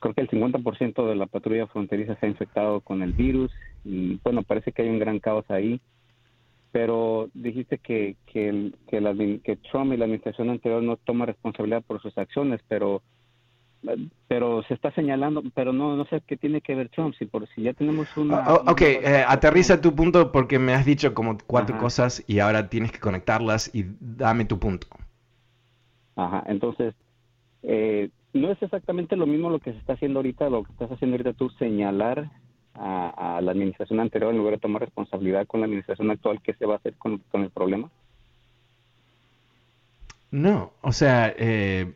creo 0.00 0.14
que 0.14 0.20
el 0.20 0.28
50% 0.28 1.08
de 1.08 1.16
la 1.16 1.26
patrulla 1.26 1.66
fronteriza 1.66 2.14
se 2.16 2.26
ha 2.26 2.28
infectado 2.28 2.82
con 2.82 3.02
el 3.02 3.12
virus 3.12 3.52
y 3.86 4.20
bueno, 4.22 4.42
parece 4.42 4.72
que 4.72 4.82
hay 4.82 4.90
un 4.90 4.98
gran 4.98 5.18
caos 5.18 5.50
ahí. 5.50 5.80
Pero 6.74 7.30
dijiste 7.34 7.78
que, 7.78 8.16
que, 8.26 8.72
que, 8.88 9.40
que 9.44 9.56
Trump 9.70 9.92
y 9.92 9.96
la 9.96 10.06
administración 10.06 10.50
anterior 10.50 10.82
no 10.82 10.96
toma 10.96 11.24
responsabilidad 11.24 11.84
por 11.84 12.02
sus 12.02 12.18
acciones, 12.18 12.60
pero 12.66 13.00
pero 14.26 14.64
se 14.64 14.74
está 14.74 14.90
señalando, 14.92 15.44
pero 15.54 15.72
no, 15.72 15.94
no 15.94 16.04
sé 16.06 16.20
qué 16.26 16.36
tiene 16.36 16.62
que 16.62 16.74
ver 16.74 16.88
Trump, 16.88 17.14
si 17.16 17.26
por 17.26 17.46
si 17.50 17.62
ya 17.62 17.74
tenemos 17.74 18.08
una... 18.16 18.40
Oh, 18.52 18.72
ok, 18.72 18.80
eh, 18.80 19.24
aterriza 19.28 19.80
tu 19.80 19.94
punto 19.94 20.32
porque 20.32 20.58
me 20.58 20.72
has 20.72 20.84
dicho 20.84 21.14
como 21.14 21.38
cuatro 21.46 21.78
cosas 21.78 22.24
y 22.26 22.40
ahora 22.40 22.68
tienes 22.68 22.90
que 22.90 22.98
conectarlas 22.98 23.72
y 23.72 23.84
dame 24.00 24.44
tu 24.44 24.58
punto. 24.58 24.88
Ajá, 26.16 26.42
entonces, 26.46 26.94
eh, 27.62 28.10
no 28.32 28.50
es 28.50 28.60
exactamente 28.60 29.14
lo 29.14 29.26
mismo 29.26 29.48
lo 29.48 29.60
que 29.60 29.70
se 29.70 29.78
está 29.78 29.92
haciendo 29.92 30.18
ahorita, 30.18 30.48
lo 30.48 30.64
que 30.64 30.72
estás 30.72 30.90
haciendo 30.90 31.14
ahorita 31.14 31.34
tú, 31.34 31.50
señalar 31.50 32.30
a, 32.74 33.40
la 33.42 33.52
administración 33.52 34.00
anterior 34.00 34.30
en 34.30 34.38
lugar 34.38 34.54
de 34.54 34.60
tomar 34.60 34.82
responsabilidad 34.82 35.46
con 35.46 35.60
la 35.60 35.66
administración 35.66 36.10
actual, 36.10 36.40
¿qué 36.42 36.54
se 36.54 36.66
va 36.66 36.74
a 36.74 36.76
hacer 36.78 36.94
con, 36.94 37.18
con 37.30 37.42
el 37.42 37.50
problema? 37.50 37.90
No, 40.34 40.72
o 40.80 40.90
sea, 40.92 41.32
eh, 41.38 41.92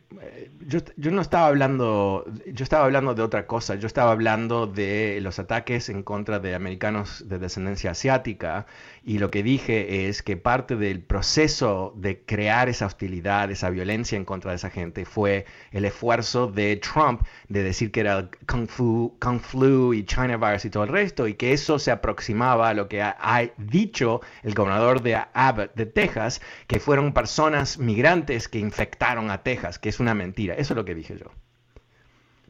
yo, 0.61 0.79
yo, 0.95 1.11
no 1.11 1.21
estaba 1.21 1.47
hablando, 1.47 2.23
yo 2.53 2.63
estaba 2.63 2.85
hablando 2.85 3.13
de 3.13 3.21
otra 3.21 3.47
cosa, 3.47 3.75
yo 3.75 3.85
estaba 3.85 4.11
hablando 4.11 4.65
de 4.65 5.19
los 5.21 5.39
ataques 5.39 5.89
en 5.89 6.03
contra 6.03 6.39
de 6.39 6.55
americanos 6.55 7.27
de 7.27 7.37
descendencia 7.37 7.91
asiática 7.91 8.65
y 9.03 9.17
lo 9.17 9.29
que 9.29 9.43
dije 9.43 10.07
es 10.07 10.23
que 10.23 10.37
parte 10.37 10.77
del 10.77 11.01
proceso 11.01 11.93
de 11.97 12.21
crear 12.21 12.69
esa 12.69 12.85
hostilidad, 12.85 13.51
esa 13.51 13.69
violencia 13.71 14.15
en 14.15 14.23
contra 14.23 14.51
de 14.51 14.55
esa 14.55 14.69
gente 14.69 15.03
fue 15.03 15.45
el 15.71 15.83
esfuerzo 15.83 16.47
de 16.47 16.77
Trump 16.77 17.23
de 17.49 17.63
decir 17.63 17.91
que 17.91 17.99
era 17.99 18.29
Kung 18.47 18.69
Flu, 18.69 19.17
Kung 19.19 19.41
Flu 19.41 19.93
y 19.93 20.05
China 20.05 20.37
Virus 20.37 20.63
y 20.63 20.69
todo 20.69 20.83
el 20.83 20.89
resto 20.89 21.27
y 21.27 21.33
que 21.33 21.51
eso 21.51 21.77
se 21.77 21.91
aproximaba 21.91 22.69
a 22.69 22.73
lo 22.73 22.87
que 22.87 23.01
ha, 23.01 23.17
ha 23.19 23.41
dicho 23.57 24.21
el 24.43 24.53
gobernador 24.53 25.01
de 25.01 25.19
Abbott 25.33 25.73
de 25.75 25.85
Texas, 25.85 26.41
que 26.67 26.79
fueron 26.79 27.13
personas 27.13 27.77
migrantes 27.79 28.28
que 28.47 28.59
infectaron 28.59 29.31
a 29.31 29.43
Texas, 29.43 29.79
que 29.79 29.89
es 29.89 29.99
una 29.99 30.13
mentira. 30.13 30.53
Eso 30.53 30.73
es 30.73 30.77
lo 30.77 30.85
que 30.85 30.95
dije 30.95 31.17
yo. 31.17 31.27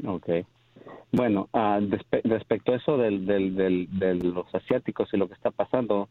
Ok. 0.10 0.30
Bueno, 1.12 1.50
uh, 1.54 1.80
respecto 2.24 2.74
a 2.74 2.76
eso 2.76 2.98
del, 2.98 3.26
del, 3.26 3.88
de 3.92 4.15
los 4.15 4.54
asiáticos 4.54 5.10
y 5.13 5.18
lo 5.18 5.28
que 5.28 5.34
está 5.34 5.52
pasando, 5.52 6.08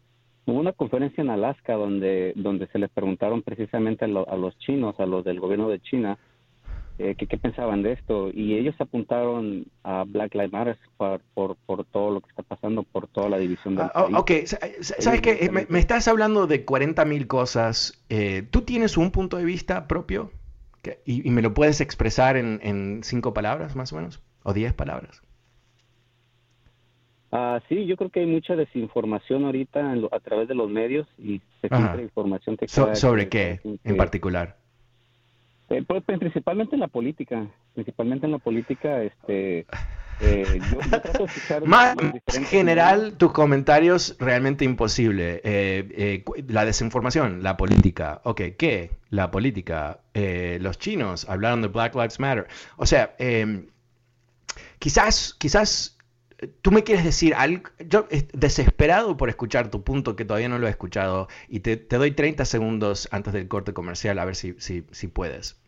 Hubo 0.48 0.60
una 0.60 0.72
conferencia 0.72 1.20
en 1.20 1.28
Alaska 1.28 1.74
donde, 1.74 2.32
donde 2.34 2.68
se 2.68 2.78
les 2.78 2.88
preguntaron 2.88 3.42
precisamente 3.42 4.06
a, 4.06 4.08
los 4.08 4.58
chinos, 4.60 4.98
a 4.98 5.04
los 5.04 5.22
del 5.22 5.40
gobierno 5.40 5.68
de 5.68 5.78
China, 5.78 6.16
eh, 6.98 7.14
que 7.14 7.26
qué 7.26 7.38
pensaban 7.38 7.82
de 7.82 7.92
esto. 7.92 8.30
Y 8.32 8.54
ellos 8.54 8.74
apuntaron 8.80 9.66
a 9.84 10.04
Black 10.04 10.34
Lives 10.34 10.52
Matter 10.52 10.78
por, 10.96 11.56
por, 11.56 11.84
todo 11.86 12.10
lo 12.10 12.20
que 12.20 12.30
está 12.30 12.42
pasando, 12.42 12.82
por 12.82 13.06
toda 13.08 13.28
la 13.28 13.38
división 13.38 13.76
del 13.76 13.86
ah, 13.94 14.08
Ok, 14.16 14.32
¿sabes 14.80 15.20
qué? 15.20 15.50
Me, 15.68 15.78
estás 15.78 16.08
hablando 16.08 16.46
de 16.46 16.64
40 16.64 17.04
mil 17.04 17.26
cosas. 17.26 18.04
Eh, 18.08 18.42
¿Tú 18.50 18.62
tienes 18.62 18.96
un 18.96 19.10
punto 19.10 19.36
de 19.36 19.44
vista 19.44 19.86
propio? 19.86 20.32
¿Y, 21.04 21.28
me 21.30 21.42
lo 21.42 21.54
puedes 21.54 21.80
expresar 21.80 22.36
en, 22.36 22.60
en 22.62 23.00
cinco 23.02 23.34
palabras 23.34 23.76
más 23.76 23.92
o 23.92 23.96
menos? 23.96 24.22
¿O 24.42 24.52
diez 24.52 24.72
palabras? 24.72 25.22
Ah, 27.30 27.60
sí, 27.68 27.84
yo 27.86 27.96
creo 27.96 28.10
que 28.10 28.20
hay 28.20 28.26
mucha 28.26 28.56
desinformación 28.56 29.44
ahorita 29.44 29.94
a 30.10 30.20
través 30.20 30.48
de 30.48 30.54
los 30.54 30.70
medios 30.70 31.06
y 31.18 31.42
se 31.60 31.68
filtra 31.68 32.00
información 32.00 32.56
que 32.56 32.68
¿Sobre 32.68 33.28
qué 33.28 33.60
en 33.84 33.96
particular? 33.96 34.56
Eh, 35.70 35.84
pues, 35.86 36.02
pues, 36.04 36.18
principalmente 36.18 36.76
en 36.76 36.80
la 36.80 36.88
política, 36.88 37.46
principalmente 37.74 38.26
en 38.26 38.32
la 38.32 38.38
política, 38.38 39.02
este... 39.02 39.66
Eh, 40.20 40.60
Más 41.64 41.94
general, 42.48 43.16
tus 43.18 43.30
comentarios 43.30 44.16
realmente 44.18 44.64
imposible. 44.64 45.40
Eh, 45.44 46.24
la 46.48 46.64
desinformación, 46.64 47.44
la 47.44 47.56
política. 47.56 48.20
Ok, 48.24 48.40
¿qué? 48.58 48.90
La 49.10 49.30
política. 49.30 50.00
los 50.14 50.78
chinos 50.78 51.28
hablaron 51.28 51.62
de 51.62 51.68
Black 51.68 51.94
Lives 51.94 52.18
Matter. 52.18 52.48
O 52.76 52.84
sea, 52.84 53.14
quizás, 54.80 55.34
quizás 55.38 55.97
tú 56.62 56.70
me 56.70 56.84
quieres 56.84 57.04
decir 57.04 57.34
algo, 57.34 57.70
yo 57.78 58.06
desesperado 58.32 59.16
por 59.16 59.28
escuchar 59.28 59.70
tu 59.70 59.82
punto 59.82 60.16
que 60.16 60.24
todavía 60.24 60.48
no 60.48 60.58
lo 60.58 60.66
he 60.66 60.70
escuchado 60.70 61.28
y 61.48 61.60
te, 61.60 61.76
doy 61.76 62.12
30 62.12 62.44
segundos 62.44 63.08
antes 63.10 63.32
del 63.32 63.48
corte 63.48 63.72
comercial 63.72 64.18
a 64.18 64.24
ver 64.24 64.36
si, 64.36 64.54
si, 64.58 64.84
si 64.92 65.08
puedes. 65.08 65.60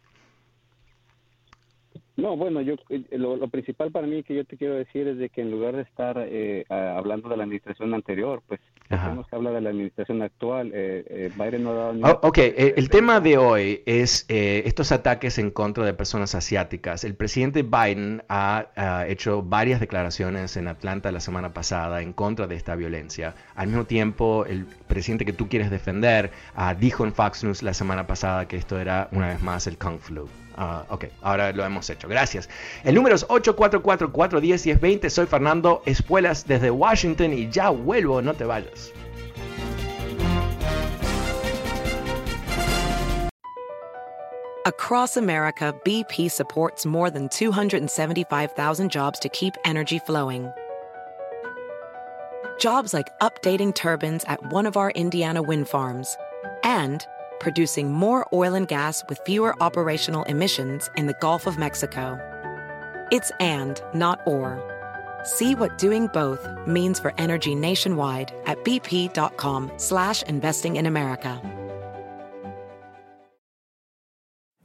No, 2.21 2.37
bueno, 2.37 2.61
yo 2.61 2.75
eh, 2.91 3.03
lo, 3.13 3.49
principal 3.49 3.91
para 3.91 4.07
mí 4.07 4.23
que 4.23 4.35
yo 4.35 4.45
te 4.45 4.57
quiero 4.57 4.75
decir 4.75 5.09
es 5.09 5.19
de 5.19 5.31
que 5.31 5.41
en 5.41 5.51
lugar 5.51 5.75
de 5.77 5.83
estar 5.83 6.17
eh, 6.19 6.65
hablando 6.69 7.29
de 7.29 7.37
la 7.37 7.45
administración 7.45 7.95
anterior, 7.95 8.43
pues 8.47 8.61
tenemos 8.89 9.27
que 9.29 9.37
hablar 9.37 9.55
de 9.55 9.61
la 9.61 9.71
administración 9.71 10.21
actual. 10.23 10.71
Eh, 10.75 11.05
eh 11.09 11.31
Biden 11.37 11.65
no 11.65 11.71
ha 11.71 11.75
dado 11.75 12.01
oh, 12.03 12.29
Ok, 12.29 12.39
el 12.39 12.91
tema 12.91 13.21
de 13.21 13.39
hoy 13.39 13.83
es 13.87 14.27
estos 14.29 14.93
ataques 14.93 15.39
en 15.39 15.51
contra 15.51 15.85
de 15.85 15.95
personas 15.95 16.35
asiáticas. 16.35 17.05
El 17.05 17.15
presidente 17.15 17.63
Biden 17.63 18.23
ha, 18.29 18.67
ha, 18.77 19.07
hecho 19.07 19.43
varias 19.43 19.81
declaraciones 19.81 20.57
en 20.57 20.69
Atlanta 20.69 21.13
la 21.13 21.21
semana 21.21 21.55
pasada 21.55 22.03
en 22.03 22.13
contra 22.13 22.47
de 22.47 22.57
esta 22.57 22.75
violencia. 22.75 23.35
Al 23.55 23.69
mismo 23.69 23.85
tiempo, 23.85 24.45
el 24.47 24.67
presidente 24.89 25.25
que 25.25 25.33
tú 25.33 25.49
quieres 25.49 25.71
defender 25.71 26.33
ah, 26.55 26.75
dijo 26.75 27.05
en 27.05 27.13
Fox 27.13 27.45
News 27.45 27.63
la 27.63 27.75
semana 27.75 28.07
pasada 28.07 28.47
que 28.47 28.57
esto 28.57 28.79
era 28.79 29.09
una 29.13 29.29
vez 29.29 29.43
más 29.43 29.67
el 29.67 29.79
Kung 29.79 29.99
Flu. 29.99 30.29
Ah, 30.63 30.85
ok, 30.91 31.07
ahora 31.23 31.53
lo 31.55 31.65
hemos 31.65 31.89
hecho. 31.89 32.07
Gracias. 32.07 32.47
El 32.85 32.95
número 32.95 33.17
es 33.17 33.27
844-410-1020. 33.29 35.09
Soy 35.09 35.25
Fernando 35.25 35.81
Espuelas 35.87 36.47
desde 36.47 36.71
Washington 36.71 37.33
y 37.33 37.49
ya 37.49 37.71
vuelvo, 37.71 38.21
no 38.21 38.35
te 38.35 38.45
vayas. 38.45 38.93
Across 44.67 45.17
America, 45.17 45.75
BP 45.83 46.31
supports 46.31 46.85
more 46.85 47.09
than 47.09 47.31
275,000 47.31 48.91
jobs 48.91 49.19
to 49.21 49.31
keep 49.31 49.55
energy 49.65 49.99
flowing. 49.99 50.53
Jobs 52.59 52.93
like 52.93 53.07
updating 53.21 53.75
turbines 53.75 54.25
at 54.25 54.53
one 54.53 54.67
of 54.67 54.77
our 54.77 54.91
Indiana 54.91 55.41
wind 55.41 55.67
farms 55.67 56.15
and 56.63 57.07
producing 57.41 57.91
more 57.91 58.29
oil 58.33 58.55
and 58.55 58.69
gas 58.69 59.03
with 59.09 59.19
fewer 59.27 59.61
operational 59.61 60.23
emissions 60.25 60.89
in 60.97 61.07
the 61.07 61.17
Gulf 61.21 61.47
of 61.47 61.59
Mexico. 61.59 62.19
It's 63.11 63.33
and, 63.41 63.83
not 63.95 64.21
or. 64.27 64.63
See 65.25 65.55
what 65.55 65.79
doing 65.79 66.07
both 66.09 66.47
means 66.67 67.01
for 67.01 67.13
energy 67.19 67.55
nationwide 67.55 68.33
at 68.47 68.63
bp.com 68.65 69.73
slash 69.77 70.23
investing 70.23 70.77
in 70.77 70.87
America. 70.87 71.41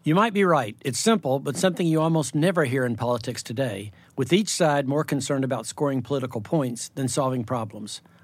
You 0.04 0.14
might 0.14 0.34
be 0.34 0.44
right. 0.44 0.78
It's 0.86 1.00
simple, 1.00 1.40
but 1.40 1.58
something 1.58 1.88
you 1.88 2.00
almost 2.00 2.36
never 2.36 2.66
hear 2.66 2.86
in 2.86 2.96
politics 2.96 3.42
today, 3.42 3.90
with 4.16 4.32
each 4.32 4.50
side 4.50 4.88
more 4.88 5.04
concerned 5.04 5.44
about 5.44 5.66
scoring 5.66 6.04
political 6.04 6.42
points 6.42 6.92
than 6.94 7.08
solving 7.08 7.44
problems. 7.44 8.04